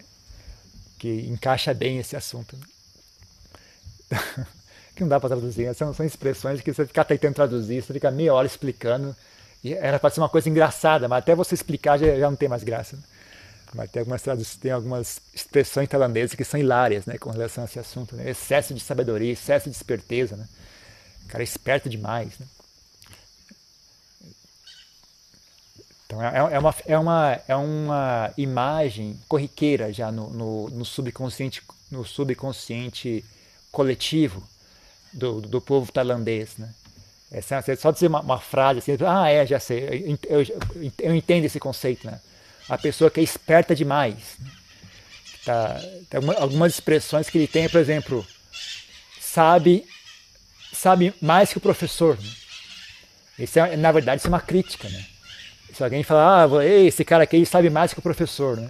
que 0.98 1.28
encaixa 1.30 1.74
bem 1.74 2.00
esse 2.00 2.16
assunto. 2.16 2.58
Né? 2.58 4.20
que 4.96 5.02
não 5.02 5.10
dá 5.10 5.20
para 5.20 5.30
traduzir, 5.30 5.68
né? 5.68 5.74
são, 5.74 5.94
são 5.94 6.06
expressões 6.06 6.62
que 6.62 6.74
você 6.74 6.86
fica 6.86 7.04
tentando 7.04 7.36
traduzir, 7.36 7.84
você 7.84 7.94
fica 7.94 8.10
meia 8.10 8.34
hora 8.34 8.48
explicando 8.48 9.16
e 9.64 9.74
era 9.74 9.98
para 9.98 10.10
ser 10.10 10.20
uma 10.20 10.30
coisa 10.30 10.50
engraçada, 10.50 11.08
mas 11.08 11.20
até 11.20 11.34
você 11.34 11.56
explicar 11.56 11.98
já, 11.98 12.20
já 12.20 12.30
não 12.30 12.36
tem 12.36 12.50
mais 12.50 12.64
graça. 12.64 12.98
Né? 12.98 13.04
Mas 13.74 13.90
tem 13.90 14.02
algumas, 14.02 14.22
tem 14.58 14.72
algumas 14.72 15.22
expressões 15.34 15.90
tailandesas 15.90 16.36
que 16.36 16.44
são 16.44 16.60
hilárias 16.60 17.06
né, 17.06 17.18
com 17.18 17.32
relação 17.32 17.64
a 17.64 17.66
esse 17.66 17.80
assunto. 17.80 18.16
Né? 18.16 18.30
Excesso 18.30 18.74
de 18.74 18.80
sabedoria, 18.80 19.32
excesso 19.32 19.70
de 19.70 19.76
esperteza. 19.76 20.36
Né? 20.36 20.48
O 21.26 21.28
cara 21.28 21.42
é 21.42 21.46
esperto 21.46 21.90
demais. 21.90 22.38
Né? 22.38 22.46
Então 26.06 26.22
é, 26.22 26.54
é, 26.54 26.60
uma, 26.60 26.76
é, 26.86 26.98
uma, 27.00 27.40
é 27.48 27.56
uma 27.56 28.34
imagem 28.38 29.20
corriqueira 29.28 29.92
já 29.92 30.12
no, 30.12 30.30
no, 30.30 30.70
no 30.70 30.86
subconsciente, 30.86 31.64
no 31.90 32.06
subconsciente 32.06 33.26
coletivo 33.72 34.44
do, 35.12 35.42
do 35.42 35.60
povo 35.60 35.92
tailandês. 35.92 36.58
Né? 36.58 36.70
É 37.34 37.42
só 37.76 37.92
dizer 37.92 38.08
uma, 38.08 38.22
uma, 38.22 38.40
frase 38.40 38.80
assim, 38.80 38.96
ah, 39.06 39.28
é, 39.28 39.44
já 39.44 39.60
sei, 39.60 40.20
eu, 40.30 40.42
eu, 40.42 40.62
eu, 41.00 41.16
entendo 41.16 41.46
esse 41.46 41.60
conceito, 41.60 42.06
né? 42.06 42.20
A 42.70 42.78
pessoa 42.78 43.10
que 43.10 43.20
é 43.20 43.24
esperta 43.24 43.76
demais. 43.76 44.38
Né? 44.40 44.52
Tá, 45.44 45.82
tem 46.10 46.22
algumas 46.38 46.74
expressões 46.74 47.30
que 47.30 47.38
ele 47.40 47.48
tem, 47.48 47.68
por 47.68 47.82
exemplo, 47.82 48.26
sabe, 49.20 49.84
sabe 50.72 51.12
mais 51.20 51.52
que 51.52 51.58
o 51.58 51.62
professor. 51.62 52.18
Né? 52.18 52.30
Isso 53.40 53.60
é, 53.60 53.76
na 53.76 53.92
verdade, 53.92 54.20
isso 54.20 54.28
é 54.28 54.30
uma 54.30 54.40
crítica, 54.40 54.88
né? 54.88 55.06
Se 55.74 55.84
alguém 55.84 56.04
falar, 56.04 56.48
ah, 56.48 56.66
esse 56.66 57.04
cara 57.04 57.24
aqui 57.24 57.44
sabe 57.48 57.68
mais 57.72 57.94
que 57.94 58.00
o 58.00 58.04
professor, 58.04 58.58
né? 58.58 58.70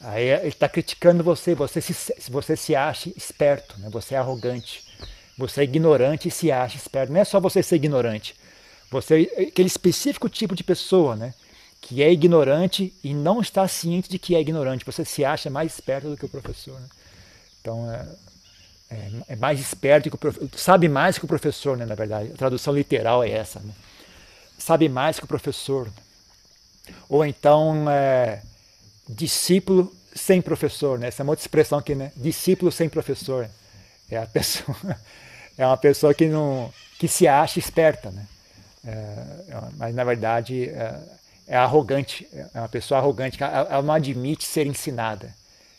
Aí 0.00 0.28
ele 0.30 0.48
está 0.48 0.66
criticando 0.66 1.22
você, 1.22 1.54
você 1.54 1.82
se, 1.82 2.14
você 2.30 2.56
se 2.56 2.74
acha 2.74 3.10
esperto, 3.14 3.78
né? 3.78 3.90
você 3.90 4.14
é 4.14 4.18
arrogante. 4.18 4.89
Você 5.40 5.62
é 5.62 5.64
ignorante 5.64 6.28
e 6.28 6.30
se 6.30 6.52
acha 6.52 6.76
esperto. 6.76 7.10
Não 7.10 7.20
é 7.20 7.24
só 7.24 7.40
você 7.40 7.62
ser 7.62 7.76
ignorante. 7.76 8.36
Você 8.90 9.30
é 9.34 9.42
aquele 9.44 9.68
específico 9.68 10.28
tipo 10.28 10.54
de 10.54 10.62
pessoa, 10.62 11.16
né? 11.16 11.32
Que 11.80 12.02
é 12.02 12.12
ignorante 12.12 12.92
e 13.02 13.14
não 13.14 13.40
está 13.40 13.66
ciente 13.66 14.10
de 14.10 14.18
que 14.18 14.34
é 14.36 14.40
ignorante. 14.40 14.84
Você 14.84 15.02
se 15.02 15.24
acha 15.24 15.48
mais 15.48 15.72
esperto 15.72 16.10
do 16.10 16.16
que 16.16 16.26
o 16.26 16.28
professor. 16.28 16.78
Né? 16.78 16.86
Então, 17.58 17.90
é, 17.90 18.06
é, 18.90 19.10
é, 19.28 19.36
mais 19.36 19.58
esperto 19.58 20.10
que 20.10 20.14
o 20.14 20.18
professor. 20.18 20.50
Sabe 20.58 20.90
mais 20.90 21.16
que 21.16 21.24
o 21.24 21.28
professor, 21.28 21.74
né? 21.74 21.86
Na 21.86 21.94
verdade, 21.94 22.32
a 22.34 22.36
tradução 22.36 22.74
literal 22.74 23.24
é 23.24 23.30
essa. 23.30 23.60
Né? 23.60 23.72
Sabe 24.58 24.90
mais 24.90 25.18
que 25.18 25.24
o 25.24 25.28
professor. 25.28 25.88
Ou 27.08 27.24
então, 27.24 27.88
é, 27.88 28.42
discípulo 29.08 29.90
sem 30.14 30.42
professor, 30.42 30.98
né? 30.98 31.08
Essa 31.08 31.22
é 31.22 31.24
uma 31.24 31.32
outra 31.32 31.42
expressão 31.42 31.78
aqui, 31.78 31.94
né? 31.94 32.12
Discípulo 32.14 32.70
sem 32.70 32.90
professor. 32.90 33.48
É 34.10 34.18
a 34.18 34.26
pessoa 34.26 34.76
é 35.60 35.66
uma 35.66 35.76
pessoa 35.76 36.14
que 36.14 36.26
não 36.26 36.72
que 36.98 37.06
se 37.06 37.28
acha 37.28 37.58
esperta, 37.58 38.10
né? 38.10 38.26
É, 38.84 38.90
é 38.90 39.62
mas 39.76 39.94
na 39.94 40.04
verdade 40.04 40.70
é, 40.70 40.98
é, 41.48 41.56
arrogante, 41.56 42.26
é 42.32 42.58
uma 42.58 42.68
pessoa 42.68 42.98
arrogante, 42.98 43.42
ela, 43.42 43.68
ela, 43.70 43.82
não 43.82 43.92
admite 43.92 44.44
ser 44.44 44.66
ensinada. 44.66 45.34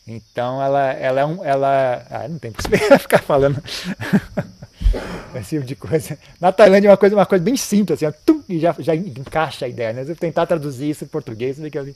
Então 0.06 0.62
ela, 0.62 0.92
ela 0.94 1.22
é 1.22 1.26
um, 1.26 1.44
ela, 1.44 2.06
ah, 2.12 2.28
não 2.28 2.38
tem 2.38 2.52
que 2.52 2.62
ficar 3.00 3.24
falando 3.24 3.62
esse 5.36 5.56
tipo 5.56 5.66
de 5.66 5.76
coisa. 5.76 6.18
Na 6.40 6.52
Tailândia 6.52 6.88
é 6.88 6.92
uma 6.92 6.98
coisa, 6.98 7.16
uma 7.16 7.26
coisa 7.26 7.44
bem 7.44 7.58
simples, 7.58 8.04
assim, 8.04 8.18
tum, 8.24 8.44
e 8.48 8.60
já, 8.60 8.76
já 8.78 8.96
encaixa 8.96 9.66
a 9.66 9.70
ideia. 9.70 9.94
Né? 9.94 10.06
Se 10.06 10.12
eu 10.12 10.16
tentar 10.16 10.46
traduzir 10.46 10.92
isso 10.92 11.04
em 11.04 11.08
português, 11.08 11.58
você 11.58 11.64
fica 11.64 11.88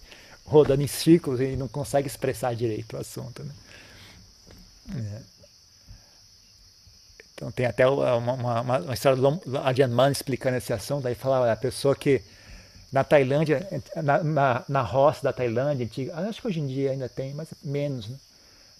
rodando 0.43 0.82
em 0.82 0.88
círculos 0.88 1.39
e 1.39 1.56
não 1.56 1.67
consegue 1.67 2.08
expressar 2.08 2.56
direito 2.56 2.95
o 2.95 3.00
assunto. 3.00 3.43
Né? 3.43 3.52
É. 4.95 5.35
Então 7.36 7.52
tem 7.52 7.65
até 7.65 7.86
uma, 7.86 8.15
uma, 8.15 8.62
uma 8.62 8.93
história 8.93 9.17
do 9.17 9.58
Adrian 9.62 9.89
Mann 9.89 10.10
explicando 10.10 10.56
esse 10.56 10.71
assunto, 10.71 11.06
aí 11.06 11.15
fala 11.15 11.52
a 11.52 11.56
pessoa 11.56 11.93
que 11.93 12.21
na 12.91 13.04
Tailândia, 13.04 13.67
na, 14.02 14.24
na, 14.24 14.63
na 14.69 14.82
roça 14.82 15.21
da 15.21 15.34
Tailândia, 15.34 15.86
antiga, 15.86 16.15
acho 16.15 16.41
que 16.41 16.48
hoje 16.48 16.62
em 16.62 16.67
dia 16.67 16.91
ainda 16.91 17.10
tem, 17.10 17.34
mas 17.34 17.50
menos, 17.62 18.08
né? 18.08 18.15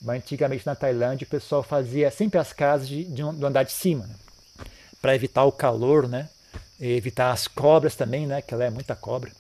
Mas 0.02 0.18
antigamente 0.18 0.66
na 0.66 0.74
Tailândia 0.74 1.26
o 1.26 1.30
pessoal 1.30 1.62
fazia 1.64 2.10
sempre 2.10 2.40
as 2.40 2.54
casas 2.54 2.88
de, 2.88 3.04
de 3.04 3.22
um, 3.22 3.34
do 3.34 3.46
andar 3.46 3.64
de 3.64 3.74
cima, 3.74 4.08
né? 4.08 4.16
para 5.02 5.14
evitar 5.14 5.44
o 5.44 5.52
calor, 5.52 6.08
né? 6.08 6.30
E 6.80 6.94
evitar 6.94 7.32
as 7.32 7.48
cobras 7.48 7.96
também, 7.96 8.26
né? 8.26 8.42
Que 8.42 8.54
ela 8.54 8.64
é 8.64 8.70
muita 8.70 8.96
cobra. 8.96 9.32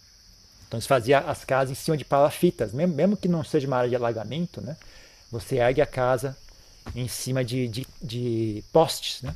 Então 0.67 0.77
eles 0.77 0.87
faziam 0.87 1.23
as 1.27 1.45
casas 1.45 1.71
em 1.71 1.81
cima 1.81 1.95
de 1.95 2.03
palafitas, 2.03 2.73
mesmo, 2.73 2.93
mesmo 2.93 3.15
que 3.15 3.29
não 3.29 3.43
seja 3.45 3.67
uma 3.67 3.77
área 3.77 3.89
de 3.89 3.95
alagamento, 3.95 4.59
né? 4.59 4.75
Você 5.31 5.55
ergue 5.55 5.81
a 5.81 5.85
casa 5.85 6.35
em 6.93 7.07
cima 7.07 7.43
de, 7.43 7.67
de, 7.67 7.87
de 8.01 8.63
postes, 8.71 9.21
né? 9.21 9.33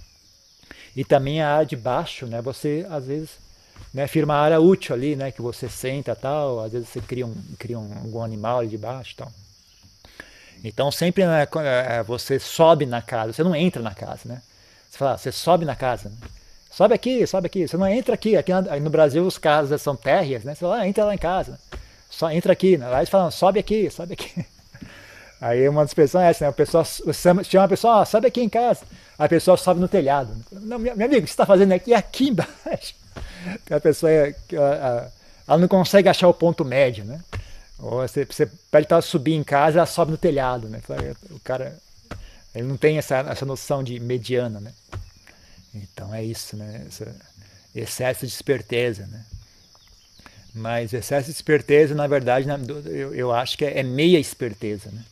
E 0.95 1.03
também 1.03 1.41
a 1.41 1.55
área 1.55 1.65
de 1.65 1.75
baixo, 1.75 2.25
né? 2.25 2.41
Você 2.41 2.85
às 2.89 3.05
vezes 3.05 3.29
né, 3.93 4.07
firma 4.07 4.35
a 4.35 4.41
área 4.41 4.59
útil 4.59 4.95
ali, 4.95 5.15
né? 5.15 5.31
Que 5.31 5.41
você 5.41 5.69
senta 5.69 6.15
tal, 6.15 6.63
às 6.63 6.71
vezes 6.71 6.89
você 6.89 7.01
cria 7.01 7.25
um, 7.25 7.35
cria 7.57 7.79
um, 7.79 7.93
algum 7.99 8.23
animal 8.23 8.59
ali 8.59 8.67
de 8.67 8.77
baixo 8.77 9.15
tal. 9.17 9.31
Então 10.63 10.91
sempre 10.91 11.25
né, 11.25 11.47
é, 11.63 12.03
você 12.03 12.37
sobe 12.37 12.85
na 12.85 13.01
casa, 13.01 13.33
você 13.33 13.43
não 13.43 13.55
entra 13.55 13.81
na 13.81 13.93
casa, 13.93 14.21
né? 14.25 14.41
Você 14.89 14.97
fala, 14.97 15.17
você 15.17 15.31
sobe 15.31 15.65
na 15.65 15.75
casa, 15.75 16.09
né? 16.09 16.15
sobe 16.69 16.93
aqui, 16.93 17.25
sobe 17.27 17.47
aqui, 17.47 17.67
você 17.67 17.77
não 17.77 17.87
entra 17.87 18.13
aqui. 18.13 18.35
Aqui 18.37 18.51
no 18.81 18.89
Brasil 18.89 19.25
os 19.25 19.37
casas 19.37 19.81
são 19.81 19.95
térreas, 19.95 20.43
né? 20.43 20.53
Você 20.53 20.61
fala, 20.61 20.77
ah, 20.77 20.87
entra 20.87 21.03
lá 21.03 21.13
em 21.13 21.17
casa, 21.17 21.59
só 22.09 22.31
entra 22.31 22.53
aqui. 22.53 22.77
Né? 22.77 22.87
Lá 22.87 22.97
eles 22.97 23.09
falam, 23.09 23.31
sobe 23.31 23.59
aqui, 23.59 23.89
sobe 23.89 24.13
aqui. 24.13 24.45
Aí 25.41 25.67
uma 25.69 25.83
das 25.83 25.93
pessoas 25.93 26.23
é 26.23 26.29
essa, 26.29 26.45
né? 26.45 26.49
A 26.49 26.53
pessoa 26.53 26.83
chama 26.83 27.65
a 27.65 27.67
pessoa, 27.67 28.01
oh, 28.01 28.05
sobe 28.05 28.27
aqui 28.27 28.41
em 28.41 28.49
casa. 28.49 28.81
A 29.17 29.27
pessoa 29.27 29.55
sobe 29.55 29.79
no 29.79 29.87
telhado. 29.87 30.35
Não, 30.51 30.77
meu, 30.77 30.93
amigo, 30.93 31.15
o 31.15 31.21
que 31.21 31.27
você 31.27 31.33
está 31.33 31.45
fazendo 31.45 31.71
aqui? 31.71 31.93
Aqui 31.93 32.29
embaixo. 32.29 32.95
A 33.71 33.79
pessoa 33.79 34.11
ela, 34.11 35.13
ela 35.47 35.57
não 35.57 35.67
consegue 35.67 36.09
achar 36.09 36.27
o 36.27 36.33
ponto 36.33 36.63
médio, 36.63 37.05
né? 37.05 37.19
Ou 37.79 38.01
você, 38.01 38.25
você 38.25 38.45
pede 38.69 38.87
para 38.87 38.95
ela 38.95 39.01
subir 39.01 39.33
em 39.33 39.43
casa, 39.43 39.79
ela 39.79 39.85
sobe 39.85 40.11
no 40.11 40.17
telhado, 40.17 40.67
né? 40.67 40.81
O 41.31 41.39
cara, 41.39 41.77
ele 42.53 42.67
não 42.67 42.77
tem 42.77 42.97
essa, 42.97 43.17
essa 43.19 43.45
noção 43.45 43.81
de 43.81 43.99
mediana, 43.99 44.59
né? 44.59 44.73
Então 45.73 46.13
é 46.13 46.23
isso, 46.23 46.57
né? 46.57 46.85
Esse 46.87 47.05
excesso 47.73 48.27
de 48.27 48.33
esperteza, 48.33 49.07
né? 49.07 49.23
Mas 50.53 50.93
excesso 50.93 51.27
de 51.27 51.31
esperteza, 51.31 51.95
na 51.95 52.07
verdade, 52.07 52.47
eu, 52.85 53.15
eu 53.15 53.31
acho 53.31 53.57
que 53.57 53.63
é, 53.63 53.79
é 53.79 53.83
meia 53.83 54.19
esperteza, 54.19 54.89
né? 54.91 55.03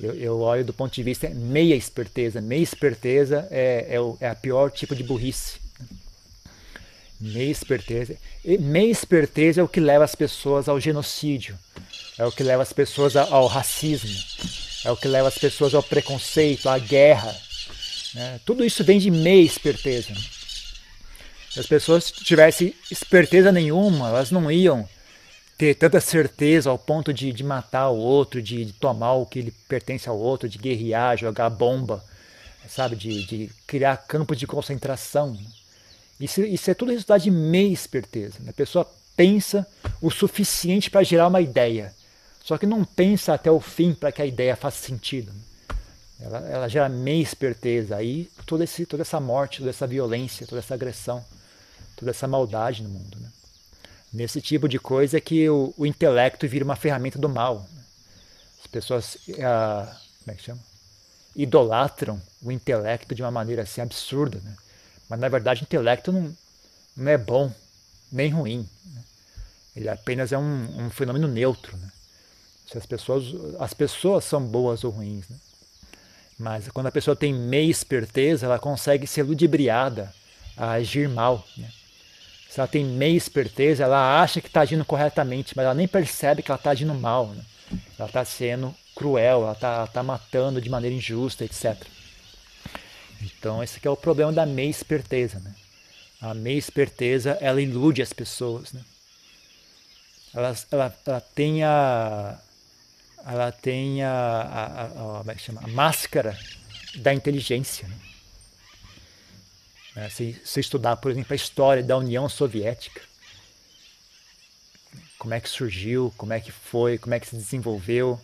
Eu, 0.00 0.14
eu, 0.14 0.40
olho 0.40 0.64
do 0.64 0.72
ponto 0.72 0.94
de 0.94 1.02
vista 1.02 1.28
meia 1.28 1.74
esperteza. 1.74 2.40
Meia 2.40 2.62
esperteza 2.62 3.48
é, 3.50 3.86
é, 3.90 4.00
o, 4.00 4.16
é 4.20 4.28
a 4.28 4.34
pior 4.34 4.70
tipo 4.70 4.94
de 4.94 5.02
burrice. 5.02 5.58
Meia 7.20 7.50
esperteza. 7.50 8.16
E 8.44 8.56
meia 8.58 8.90
esperteza 8.90 9.60
é 9.60 9.64
o 9.64 9.68
que 9.68 9.80
leva 9.80 10.04
as 10.04 10.14
pessoas 10.14 10.68
ao 10.68 10.78
genocídio. 10.78 11.58
É 12.16 12.24
o 12.24 12.30
que 12.30 12.44
leva 12.44 12.62
as 12.62 12.72
pessoas 12.72 13.16
ao 13.16 13.46
racismo. 13.46 14.14
É 14.84 14.90
o 14.92 14.96
que 14.96 15.08
leva 15.08 15.26
as 15.26 15.36
pessoas 15.38 15.74
ao 15.74 15.82
preconceito, 15.82 16.68
à 16.68 16.78
guerra. 16.78 17.36
Né? 18.14 18.40
Tudo 18.44 18.64
isso 18.64 18.84
vem 18.84 18.98
de 18.98 19.10
meia 19.10 19.42
esperteza. 19.42 20.14
Se 21.50 21.58
as 21.58 21.66
pessoas 21.66 22.12
tivessem 22.12 22.72
esperteza 22.90 23.50
nenhuma, 23.50 24.08
elas 24.08 24.30
não 24.30 24.50
iam 24.50 24.88
ter 25.58 25.74
tanta 25.74 26.00
certeza 26.00 26.70
ao 26.70 26.78
ponto 26.78 27.12
de, 27.12 27.32
de 27.32 27.42
matar 27.42 27.88
o 27.88 27.96
outro, 27.96 28.40
de, 28.40 28.66
de, 28.66 28.72
tomar 28.72 29.14
o 29.14 29.26
que 29.26 29.42
lhe 29.42 29.50
pertence 29.50 30.08
ao 30.08 30.16
outro, 30.16 30.48
de 30.48 30.56
guerrear, 30.56 31.18
jogar 31.18 31.50
bomba, 31.50 32.02
sabe? 32.68 32.94
De, 32.94 33.26
de 33.26 33.50
criar 33.66 33.96
campos 33.96 34.38
de 34.38 34.46
concentração. 34.46 35.36
Isso, 36.20 36.42
isso 36.42 36.70
é 36.70 36.74
tudo 36.74 36.92
resultado 36.92 37.22
de 37.22 37.30
meia 37.32 37.72
esperteza. 37.72 38.36
Né? 38.40 38.50
A 38.50 38.52
pessoa 38.52 38.88
pensa 39.16 39.66
o 40.00 40.12
suficiente 40.12 40.88
para 40.90 41.02
gerar 41.02 41.26
uma 41.26 41.40
ideia, 41.40 41.92
só 42.44 42.56
que 42.56 42.64
não 42.64 42.84
pensa 42.84 43.34
até 43.34 43.50
o 43.50 43.58
fim 43.58 43.92
para 43.92 44.12
que 44.12 44.22
a 44.22 44.26
ideia 44.26 44.54
faça 44.54 44.86
sentido. 44.86 45.32
Né? 45.32 45.40
Ela, 46.20 46.38
ela 46.48 46.68
gera 46.68 46.88
meia 46.88 47.22
esperteza. 47.22 47.96
Aí 47.96 48.30
toda, 48.46 48.62
esse, 48.62 48.86
toda 48.86 49.02
essa 49.02 49.18
morte, 49.18 49.58
toda 49.58 49.70
essa 49.70 49.88
violência, 49.88 50.46
toda 50.46 50.60
essa 50.60 50.74
agressão, 50.74 51.24
toda 51.96 52.12
essa 52.12 52.28
maldade 52.28 52.84
no 52.84 52.90
mundo. 52.90 53.18
Né? 53.20 53.28
Nesse 54.12 54.40
tipo 54.40 54.68
de 54.68 54.78
coisa 54.78 55.20
que 55.20 55.48
o, 55.48 55.74
o 55.76 55.86
intelecto 55.86 56.48
vira 56.48 56.64
uma 56.64 56.76
ferramenta 56.76 57.18
do 57.18 57.28
mal. 57.28 57.68
As 58.60 58.66
pessoas. 58.66 59.18
Ah, 59.40 59.96
como 60.24 60.32
é 60.32 60.34
que 60.34 60.42
chama? 60.42 60.68
idolatram 61.38 62.20
o 62.42 62.50
intelecto 62.50 63.14
de 63.14 63.22
uma 63.22 63.30
maneira 63.30 63.62
assim 63.62 63.80
absurda. 63.80 64.40
Né? 64.40 64.56
Mas 65.08 65.20
na 65.20 65.28
verdade 65.28 65.62
o 65.62 65.64
intelecto 65.64 66.10
não, 66.10 66.36
não 66.96 67.10
é 67.10 67.16
bom 67.16 67.52
nem 68.10 68.28
ruim. 68.28 68.68
Né? 68.92 69.04
Ele 69.76 69.88
apenas 69.88 70.32
é 70.32 70.38
um, 70.38 70.86
um, 70.86 70.90
fenômeno 70.90 71.28
neutro. 71.28 71.76
Né? 71.76 71.88
Se 72.66 72.76
as 72.76 72.84
pessoas, 72.84 73.24
as 73.60 73.72
pessoas 73.72 74.24
são 74.24 74.44
boas 74.44 74.82
ou 74.82 74.90
ruins. 74.90 75.28
Né? 75.28 75.36
Mas 76.36 76.68
quando 76.70 76.88
a 76.88 76.92
pessoa 76.92 77.14
tem 77.14 77.32
meia 77.32 77.70
esperteza, 77.70 78.46
ela 78.46 78.58
consegue 78.58 79.06
ser 79.06 79.22
ludibriada 79.22 80.12
a 80.56 80.72
agir 80.72 81.08
mal. 81.08 81.46
Né? 81.56 81.70
Se 82.48 82.58
ela 82.58 82.68
tem 82.68 82.84
meia 82.84 83.16
esperteza, 83.16 83.84
ela 83.84 84.22
acha 84.22 84.40
que 84.40 84.46
está 84.46 84.62
agindo 84.62 84.84
corretamente, 84.84 85.52
mas 85.54 85.64
ela 85.64 85.74
nem 85.74 85.86
percebe 85.86 86.42
que 86.42 86.50
ela 86.50 86.58
está 86.58 86.70
agindo 86.70 86.94
mal. 86.94 87.26
Né? 87.28 87.44
Ela 87.98 88.08
está 88.08 88.24
sendo 88.24 88.74
cruel, 88.96 89.42
ela 89.42 89.52
está 89.52 89.86
tá 89.86 90.02
matando 90.02 90.60
de 90.60 90.70
maneira 90.70 90.96
injusta, 90.96 91.44
etc. 91.44 91.76
Então 93.20 93.62
esse 93.62 93.78
é 93.86 93.90
o 93.90 93.96
problema 93.96 94.32
da 94.32 94.46
meia 94.46 94.70
esperteza. 94.70 95.38
Né? 95.40 95.54
A 96.22 96.32
meia 96.32 96.58
esperteza, 96.58 97.36
ela 97.40 97.60
ilude 97.60 98.00
as 98.00 98.14
pessoas. 98.14 98.72
Né? 98.72 98.80
Ela, 100.34 100.56
ela, 100.70 100.98
ela 101.06 101.20
tem 101.20 101.62
a, 101.62 102.38
ela 103.26 103.52
tem 103.52 104.02
a, 104.02 104.10
a, 104.10 104.64
a, 104.64 105.20
a, 105.20 105.32
é 105.32 105.64
a 105.64 105.68
máscara 105.68 106.38
da 106.96 107.12
inteligência. 107.12 107.86
Né? 107.86 108.07
É, 109.96 110.08
se, 110.08 110.40
se 110.44 110.60
estudar, 110.60 110.96
por 110.96 111.10
exemplo, 111.10 111.32
a 111.32 111.36
história 111.36 111.82
da 111.82 111.96
União 111.96 112.28
Soviética, 112.28 113.00
como 115.18 115.34
é 115.34 115.40
que 115.40 115.48
surgiu, 115.48 116.12
como 116.16 116.32
é 116.32 116.40
que 116.40 116.52
foi, 116.52 116.98
como 116.98 117.14
é 117.14 117.20
que 117.20 117.26
se 117.26 117.36
desenvolveu, 117.36 118.20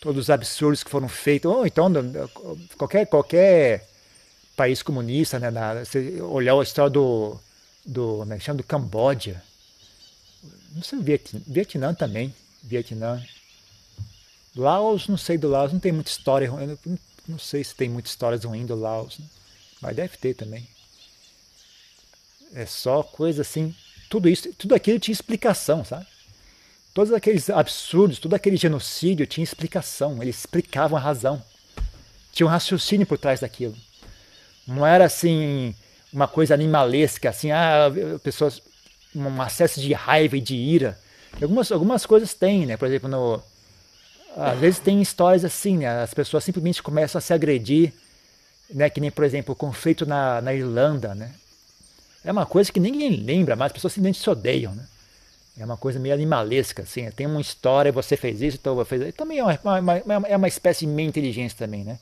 todos 0.00 0.24
os 0.24 0.30
absurdos 0.30 0.82
que 0.82 0.90
foram 0.90 1.08
feitos. 1.08 1.50
Ou 1.50 1.66
então, 1.66 1.92
qualquer, 2.76 3.06
qualquer 3.06 3.88
país 4.56 4.82
comunista, 4.82 5.38
né, 5.38 5.50
na, 5.50 5.84
você 5.84 6.20
olhar 6.20 6.58
a 6.58 6.62
história 6.62 6.90
do, 6.90 7.38
do, 7.84 8.26
é 8.32 8.40
chama, 8.40 8.58
do 8.58 8.64
Camboja, 8.64 9.42
não 10.72 10.82
sei, 10.82 10.98
Vietnã, 11.00 11.40
Vietnã 11.46 11.94
também, 11.94 12.34
Vietnã. 12.62 13.22
Laos, 14.56 15.06
não 15.06 15.16
sei 15.16 15.38
do 15.38 15.48
Laos, 15.48 15.72
não 15.72 15.78
tem 15.78 15.92
muita 15.92 16.10
história, 16.10 16.50
não, 16.50 16.98
não 17.28 17.38
sei 17.38 17.62
se 17.62 17.74
tem 17.74 17.88
muitas 17.88 18.12
histórias 18.12 18.44
ruins 18.44 18.66
do 18.66 18.74
Laos, 18.74 19.18
né? 19.18 19.26
Mas 19.80 19.96
deve 19.96 20.16
ter 20.16 20.34
também. 20.34 20.66
É 22.54 22.66
só 22.66 23.02
coisa 23.02 23.42
assim, 23.42 23.74
tudo 24.08 24.28
isso, 24.28 24.52
tudo 24.54 24.74
aquilo 24.74 24.98
tinha 24.98 25.12
explicação, 25.12 25.84
sabe? 25.84 26.06
Todos 26.92 27.12
aqueles 27.12 27.48
absurdos, 27.48 28.18
todo 28.18 28.34
aquele 28.34 28.56
genocídio 28.56 29.26
tinha 29.26 29.44
explicação, 29.44 30.20
eles 30.20 30.40
explicavam 30.40 30.98
a 30.98 31.00
razão. 31.00 31.42
Tinha 32.32 32.46
um 32.46 32.50
raciocínio 32.50 33.06
por 33.06 33.18
trás 33.18 33.40
daquilo. 33.40 33.76
Não 34.66 34.84
era 34.84 35.04
assim 35.04 35.74
uma 36.12 36.26
coisa 36.26 36.54
animalesca, 36.54 37.30
assim, 37.30 37.52
ah, 37.52 37.90
pessoas 38.22 38.60
um 39.14 39.42
acesso 39.42 39.80
de 39.80 39.92
raiva 39.92 40.36
e 40.36 40.40
de 40.40 40.54
ira. 40.54 40.98
Algumas, 41.40 41.70
algumas 41.70 42.06
coisas 42.06 42.34
tem, 42.34 42.66
né? 42.66 42.76
Por 42.76 42.88
exemplo, 42.88 43.08
no, 43.08 43.42
às 44.36 44.58
vezes 44.58 44.78
tem 44.78 45.00
histórias 45.00 45.44
assim, 45.44 45.78
né? 45.78 46.02
As 46.02 46.14
pessoas 46.14 46.44
simplesmente 46.44 46.82
começam 46.82 47.18
a 47.18 47.22
se 47.22 47.32
agredir, 47.32 47.92
né? 48.72 48.90
Que 48.90 49.00
nem, 49.00 49.10
por 49.10 49.24
exemplo, 49.24 49.52
o 49.52 49.56
conflito 49.56 50.06
na, 50.06 50.40
na 50.40 50.54
Irlanda, 50.54 51.14
né? 51.14 51.32
É 52.24 52.30
uma 52.30 52.46
coisa 52.46 52.70
que 52.70 52.78
ninguém 52.78 53.16
lembra, 53.16 53.56
mas 53.56 53.66
as 53.66 53.72
pessoas 53.72 53.92
simplesmente 53.92 54.22
se 54.22 54.28
odeiam, 54.28 54.74
né? 54.74 54.84
É 55.58 55.64
uma 55.64 55.76
coisa 55.76 55.98
meio 55.98 56.14
animalesca, 56.14 56.82
assim. 56.82 57.10
Tem 57.10 57.26
uma 57.26 57.40
história, 57.40 57.92
você 57.92 58.16
fez 58.16 58.40
isso, 58.40 58.58
então 58.60 58.74
você 58.74 58.98
fez 58.98 59.14
Também 59.14 59.38
é 59.38 59.44
uma, 59.44 59.80
uma, 59.80 60.28
é 60.28 60.36
uma 60.36 60.48
espécie 60.48 60.86
de 60.86 60.92
meia 60.92 61.08
inteligência 61.08 61.58
também, 61.58 61.84
né? 61.84 61.98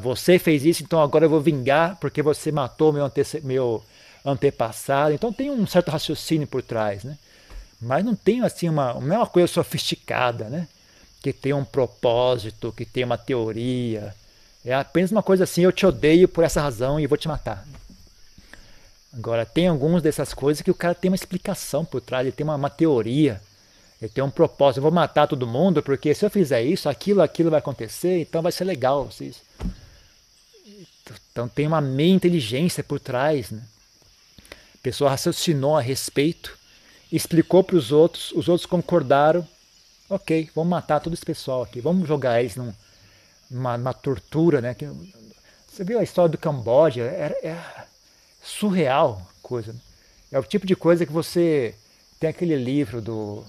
Você 0.00 0.38
fez 0.38 0.64
isso, 0.64 0.82
então 0.82 1.00
agora 1.00 1.24
eu 1.24 1.30
vou 1.30 1.40
vingar 1.40 1.96
porque 2.00 2.22
você 2.22 2.52
matou 2.52 2.92
meu, 2.92 3.04
ante 3.04 3.22
meu 3.42 3.82
antepassado. 4.24 5.12
Então 5.12 5.32
tem 5.32 5.50
um 5.50 5.66
certo 5.66 5.90
raciocínio 5.90 6.46
por 6.46 6.62
trás, 6.62 7.02
né? 7.04 7.18
Mas 7.80 8.04
não 8.04 8.14
tem 8.14 8.42
assim 8.42 8.68
uma, 8.68 8.94
não 8.94 9.14
é 9.14 9.18
uma 9.18 9.26
coisa 9.26 9.48
sofisticada, 9.48 10.48
né? 10.48 10.68
Que 11.20 11.32
tem 11.32 11.52
um 11.52 11.64
propósito, 11.64 12.72
que 12.72 12.84
tem 12.84 13.04
uma 13.04 13.18
teoria. 13.18 14.14
É 14.64 14.72
apenas 14.74 15.10
uma 15.10 15.22
coisa 15.22 15.44
assim, 15.44 15.62
eu 15.62 15.72
te 15.72 15.84
odeio 15.84 16.28
por 16.28 16.44
essa 16.44 16.60
razão 16.60 17.00
e 17.00 17.06
vou 17.06 17.18
te 17.18 17.28
matar. 17.28 17.66
Agora, 19.12 19.44
tem 19.44 19.68
algumas 19.68 20.02
dessas 20.02 20.32
coisas 20.32 20.62
que 20.62 20.70
o 20.70 20.74
cara 20.74 20.94
tem 20.94 21.10
uma 21.10 21.16
explicação 21.16 21.84
por 21.84 22.00
trás, 22.00 22.24
ele 22.24 22.32
tem 22.34 22.44
uma, 22.44 22.54
uma 22.54 22.70
teoria, 22.70 23.40
ele 24.00 24.10
tem 24.10 24.24
um 24.24 24.30
propósito. 24.30 24.78
Eu 24.78 24.82
vou 24.82 24.92
matar 24.92 25.26
todo 25.26 25.46
mundo 25.46 25.82
porque 25.82 26.14
se 26.14 26.24
eu 26.24 26.30
fizer 26.30 26.62
isso, 26.62 26.88
aquilo, 26.88 27.20
aquilo 27.20 27.50
vai 27.50 27.58
acontecer, 27.58 28.20
então 28.20 28.40
vai 28.40 28.52
ser 28.52 28.64
legal. 28.64 29.08
Então 31.30 31.48
tem 31.48 31.66
uma 31.66 31.80
meia 31.80 32.12
inteligência 32.12 32.82
por 32.82 32.98
trás. 32.98 33.50
Né? 33.50 33.62
A 34.48 34.78
pessoa 34.82 35.10
raciocinou 35.10 35.76
a 35.76 35.82
respeito, 35.82 36.56
explicou 37.12 37.62
para 37.62 37.76
os 37.76 37.92
outros, 37.92 38.32
os 38.32 38.48
outros 38.48 38.66
concordaram. 38.66 39.46
Ok, 40.08 40.50
vamos 40.54 40.70
matar 40.70 41.00
todo 41.00 41.12
esse 41.12 41.24
pessoal 41.24 41.62
aqui, 41.62 41.80
vamos 41.80 42.06
jogar 42.06 42.40
eles 42.40 42.56
num, 42.56 42.72
numa, 43.52 43.76
numa 43.76 43.94
tortura. 43.94 44.60
Né? 44.60 44.74
Você 45.68 45.84
viu 45.84 45.98
a 45.98 46.02
história 46.02 46.30
do 46.30 46.38
Camboja? 46.38 47.02
É, 47.02 47.46
é 47.46 47.84
surreal 48.42 49.26
coisa. 49.42 49.72
Né? 49.72 49.80
É 50.32 50.38
o 50.38 50.42
tipo 50.42 50.66
de 50.66 50.74
coisa 50.74 51.04
que 51.04 51.12
você 51.12 51.74
tem 52.18 52.30
aquele 52.30 52.56
livro 52.56 53.00
do. 53.00 53.44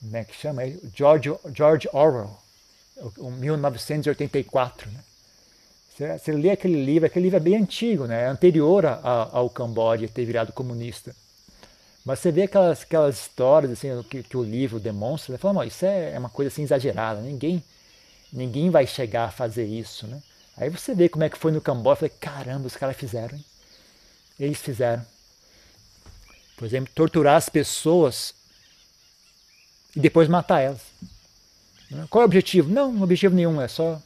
Como 0.00 0.16
é 0.16 0.24
que 0.24 0.34
chama? 0.34 0.62
George, 0.94 1.32
George 1.54 1.88
Orwell, 1.92 2.36
1984. 3.18 4.90
Né? 4.90 5.00
Você, 5.90 6.18
você 6.18 6.32
lê 6.32 6.50
aquele 6.50 6.82
livro, 6.82 7.06
aquele 7.06 7.24
livro 7.24 7.36
é 7.36 7.40
bem 7.40 7.56
antigo, 7.56 8.06
né? 8.06 8.24
é 8.24 8.26
anterior 8.26 8.86
a, 8.86 8.94
a, 8.94 9.38
ao 9.38 9.50
Camboja 9.50 10.08
ter 10.08 10.24
virado 10.24 10.52
comunista. 10.52 11.14
Mas 12.04 12.18
você 12.18 12.32
vê 12.32 12.42
aquelas, 12.42 12.82
aquelas 12.82 13.20
histórias 13.20 13.70
assim, 13.72 14.02
que, 14.04 14.22
que 14.22 14.36
o 14.36 14.42
livro 14.42 14.80
demonstra, 14.80 15.36
você 15.36 15.38
fala, 15.38 15.66
isso 15.66 15.84
é, 15.84 16.12
é 16.14 16.18
uma 16.18 16.30
coisa 16.30 16.48
assim 16.48 16.62
exagerada, 16.62 17.20
ninguém, 17.20 17.62
ninguém 18.32 18.70
vai 18.70 18.86
chegar 18.86 19.24
a 19.24 19.30
fazer 19.30 19.66
isso. 19.66 20.06
Né? 20.06 20.22
Aí 20.56 20.70
você 20.70 20.94
vê 20.94 21.08
como 21.08 21.24
é 21.24 21.28
que 21.28 21.38
foi 21.38 21.52
no 21.52 21.60
Camboja, 21.60 21.96
falei, 21.96 22.14
caramba, 22.20 22.66
os 22.66 22.76
caras 22.76 22.96
fizeram. 22.96 23.36
Hein? 23.36 23.44
Eles 24.38 24.58
fizeram. 24.58 25.04
Por 26.56 26.64
exemplo, 26.64 26.92
torturar 26.94 27.36
as 27.36 27.48
pessoas 27.48 28.34
e 29.94 30.00
depois 30.00 30.28
matar 30.28 30.60
elas. 30.60 30.80
Qual 32.08 32.22
é 32.22 32.24
o 32.24 32.26
objetivo? 32.26 32.70
Não, 32.70 33.02
objetivo 33.02 33.34
nenhum, 33.34 33.60
é 33.60 33.68
só. 33.68 34.00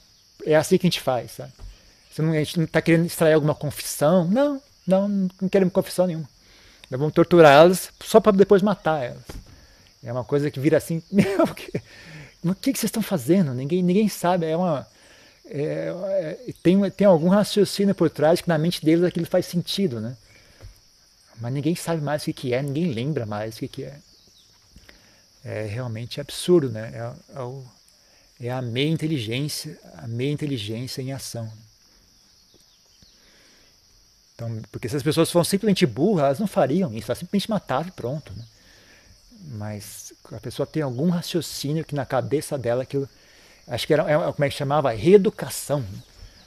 É 0.45 0.57
assim 0.57 0.77
que 0.77 0.87
a 0.87 0.91
gente 0.91 1.01
faz, 1.01 1.33
sabe? 1.33 1.53
Você 2.11 2.23
não, 2.23 2.33
a 2.33 2.39
gente 2.39 2.57
não 2.57 2.65
está 2.65 2.83
querendo 2.83 3.07
extrair 3.07 3.35
alguma 3.35 3.55
confissão. 3.55 4.27
Não, 4.27 4.61
não, 4.87 5.09
não 5.41 5.49
queremos 5.49 5.73
confissão 5.73 6.07
nenhuma. 6.07 6.29
Nós 6.91 6.99
vamos 6.99 7.15
torturar 7.15 7.53
elas 7.53 7.91
só 8.03 8.21
para 8.21 8.37
depois 8.37 8.63
matar 8.63 9.05
elas. 9.05 9.25
É 10.03 10.13
uma 10.13 10.25
coisa 10.25 10.51
que 10.51 10.61
vira 10.61 10.77
assim, 10.77 11.03
meu, 11.11 11.47
que, 11.49 11.81
o 12.53 12.55
que 12.55 12.71
vocês 12.73 12.85
estão 12.85 13.03
fazendo? 13.03 13.55
Ninguém, 13.55 13.83
ninguém 13.83 14.09
sabe. 14.09 14.47
É 14.47 14.57
uma, 14.57 14.87
é, 15.47 15.93
é, 16.49 16.55
tem, 16.63 16.91
tem 16.91 17.07
algum 17.07 17.29
raciocínio 17.29 17.95
por 17.95 18.11
trás 18.11 18.41
que 18.41 18.49
na 18.49 18.59
mente 18.59 18.85
deles 18.85 19.05
aquilo 19.05 19.27
faz 19.27 19.47
sentido, 19.47 20.01
né? 20.01 20.17
Mas 21.41 21.53
ninguém 21.53 21.75
sabe 21.75 22.03
mais 22.03 22.23
o 22.23 22.25
que, 22.27 22.33
que 22.33 22.55
é, 22.55 22.63
ninguém 22.63 22.93
lembra 22.93 23.27
mais 23.27 23.57
o 23.57 23.59
que, 23.61 23.69
que 23.69 23.85
é. 23.85 23.99
É 25.45 25.63
realmente 25.65 26.21
absurdo, 26.21 26.71
né? 26.71 26.91
É, 26.95 27.39
é, 27.39 27.41
o, 27.41 27.65
é 28.41 28.51
a 28.51 28.61
meia 28.61 28.91
inteligência, 28.91 29.79
a 29.95 30.09
meia 30.09 30.33
inteligência 30.33 31.01
em 31.01 31.13
ação. 31.13 31.51
Então, 34.35 34.61
porque 34.71 34.89
se 34.89 34.97
as 34.97 35.03
pessoas 35.03 35.31
fossem 35.31 35.53
simplesmente 35.53 35.87
burras, 35.87 36.25
elas 36.25 36.39
não 36.41 36.47
fariam 36.47 36.93
isso, 36.93 37.11
elas 37.11 37.19
simplesmente 37.19 37.49
matavam 37.49 37.89
e 37.89 37.93
pronto. 37.93 38.33
Né? 38.35 38.45
Mas 39.53 40.13
a 40.33 40.41
pessoa 40.41 40.67
tem 40.67 40.83
algum 40.83 41.09
raciocínio 41.11 41.85
que 41.85 41.95
na 41.95 42.07
cabeça 42.07 42.59
dela 42.59 42.83
aquilo 42.83 43.09
acho 43.69 43.87
que 43.87 43.93
era, 43.93 44.11
é, 44.11 44.33
como 44.33 44.45
é 44.45 44.49
que 44.49 44.55
chamava? 44.55 44.93
Reeducação. 44.93 45.85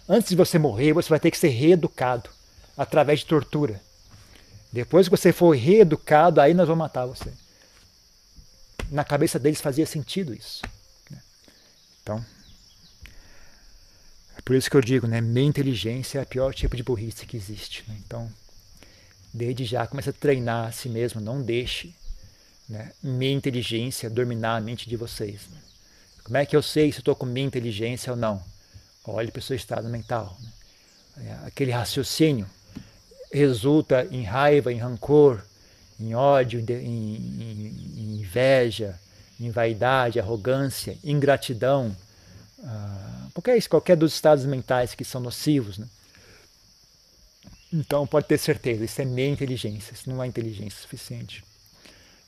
Antes 0.07 0.29
de 0.29 0.35
você 0.35 0.57
morrer, 0.57 0.93
você 0.93 1.09
vai 1.09 1.19
ter 1.19 1.31
que 1.31 1.37
ser 1.37 1.49
reeducado 1.49 2.29
através 2.77 3.19
de 3.19 3.25
tortura. 3.25 3.81
Depois 4.71 5.07
que 5.07 5.11
você 5.11 5.31
for 5.31 5.55
reeducado, 5.55 6.39
aí 6.39 6.53
nós 6.53 6.67
vamos 6.67 6.79
matar 6.79 7.05
você. 7.05 7.31
Na 8.89 9.03
cabeça 9.03 9.37
deles 9.37 9.61
fazia 9.61 9.85
sentido 9.85 10.33
isso. 10.33 10.61
Né? 11.09 11.21
Então, 12.01 12.25
Por 14.45 14.55
isso 14.55 14.69
que 14.69 14.77
eu 14.77 14.81
digo, 14.81 15.05
né? 15.05 15.21
Minha 15.21 15.47
inteligência 15.47 16.19
é 16.19 16.23
o 16.23 16.25
pior 16.25 16.55
tipo 16.55 16.75
de 16.75 16.81
burrice 16.81 17.25
que 17.25 17.37
existe. 17.37 17.83
Né? 17.87 17.95
Então, 18.03 18.31
desde 19.31 19.63
já, 19.63 19.85
comece 19.85 20.09
a 20.09 20.13
treinar 20.13 20.69
a 20.69 20.71
si 20.71 20.89
mesmo. 20.89 21.21
Não 21.21 21.39
deixe 21.39 21.93
né, 22.69 22.91
minha 23.01 23.33
inteligência 23.33 24.09
dominar 24.09 24.57
a 24.57 24.61
mente 24.61 24.87
de 24.87 24.95
vocês. 24.95 25.41
Né? 25.49 25.57
Como 26.23 26.37
é 26.37 26.45
que 26.45 26.55
eu 26.55 26.61
sei 26.61 26.91
se 26.91 26.99
estou 26.99 27.15
com 27.15 27.25
minha 27.25 27.47
inteligência 27.47 28.11
ou 28.11 28.17
não? 28.17 28.41
Olhe 29.05 29.31
para 29.31 29.39
o 29.39 29.41
seu 29.41 29.55
estado 29.55 29.89
mental. 29.89 30.37
Né? 30.39 30.51
É, 31.25 31.47
aquele 31.47 31.71
raciocínio 31.71 32.47
resulta 33.33 34.07
em 34.11 34.23
raiva, 34.23 34.71
em 34.71 34.77
rancor, 34.77 35.43
em 35.99 36.13
ódio, 36.13 36.59
em, 36.59 36.65
em, 36.71 37.15
em 37.97 38.19
inveja, 38.21 38.97
em 39.39 39.49
vaidade, 39.49 40.19
arrogância, 40.19 40.97
ingratidão, 41.03 41.95
ah, 42.63 43.27
qualquer, 43.33 43.57
é 43.57 43.61
qualquer 43.61 43.97
dos 43.97 44.13
estados 44.13 44.45
mentais 44.45 44.93
que 44.93 45.03
são 45.03 45.21
nocivos. 45.21 45.77
Né? 45.77 45.87
Então 47.71 48.05
pode 48.05 48.27
ter 48.27 48.37
certeza, 48.37 48.83
isso 48.83 49.01
é 49.01 49.05
meia 49.05 49.29
inteligência, 49.29 49.93
isso 49.93 50.09
não 50.09 50.23
é 50.23 50.27
inteligência 50.27 50.81
suficiente. 50.81 51.43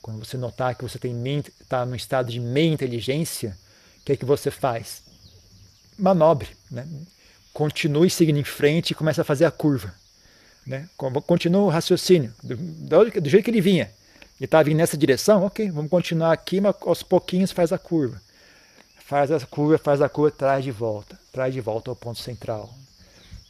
Quando 0.02 0.24
você 0.24 0.38
notar 0.38 0.76
que 0.76 0.84
você 0.84 1.00
está 1.62 1.86
no 1.86 1.96
estado 1.96 2.32
de 2.32 2.40
meia 2.40 2.74
inteligência, 2.74 3.56
o 4.00 4.06
que 4.06 4.14
é 4.14 4.18
que 4.18 4.26
você 4.26 4.50
faz? 4.50 5.04
Manobre, 5.98 6.50
né? 6.72 6.88
continue 7.54 8.10
seguindo 8.10 8.40
em 8.40 8.44
frente 8.44 8.92
e 8.92 8.96
começa 8.96 9.22
a 9.22 9.26
fazer 9.26 9.46
a 9.46 9.52
curva. 9.52 9.94
Né? 10.66 10.90
Continua 10.98 11.62
o 11.62 11.70
raciocínio, 11.70 12.34
do, 12.42 12.56
do 13.22 13.30
jeito 13.30 13.44
que 13.44 13.52
ele 13.52 13.62
vinha. 13.62 13.92
Ele 14.40 14.46
está 14.46 14.64
vindo 14.64 14.78
nessa 14.78 14.98
direção, 14.98 15.46
ok, 15.46 15.70
vamos 15.70 15.92
continuar 15.92 16.32
aqui, 16.32 16.60
mas 16.60 16.76
aos 16.82 17.04
pouquinhos 17.04 17.52
faz 17.52 17.72
a 17.72 17.78
curva. 17.78 18.20
Faz 19.06 19.32
a 19.32 19.40
curva, 19.42 19.78
faz 19.78 20.02
a 20.02 20.10
curva, 20.10 20.36
traz 20.36 20.64
de 20.64 20.72
volta. 20.72 21.20
Traz 21.32 21.54
de 21.54 21.62
volta 21.62 21.92
ao 21.92 21.96
ponto 21.96 22.20
central. 22.20 22.74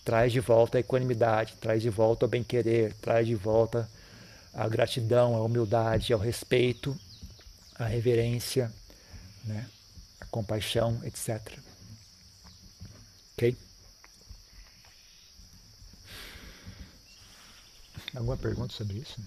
Traz 0.03 0.33
de 0.33 0.39
volta 0.39 0.77
a 0.77 0.81
equanimidade, 0.81 1.53
traz 1.61 1.81
de 1.81 1.89
volta 1.89 2.25
o 2.25 2.27
bem-querer, 2.27 2.93
traz 2.99 3.25
de 3.25 3.35
volta 3.35 3.87
a 4.53 4.67
gratidão, 4.67 5.35
a 5.35 5.43
humildade, 5.43 6.13
ao 6.13 6.19
respeito, 6.19 6.97
a 7.75 7.85
reverência, 7.85 8.71
né? 9.45 9.67
a 10.19 10.25
compaixão, 10.25 10.99
etc. 11.03 11.57
Ok? 13.33 13.57
Alguma 18.13 18.37
pergunta 18.37 18.73
sobre 18.73 18.97
isso? 18.97 19.19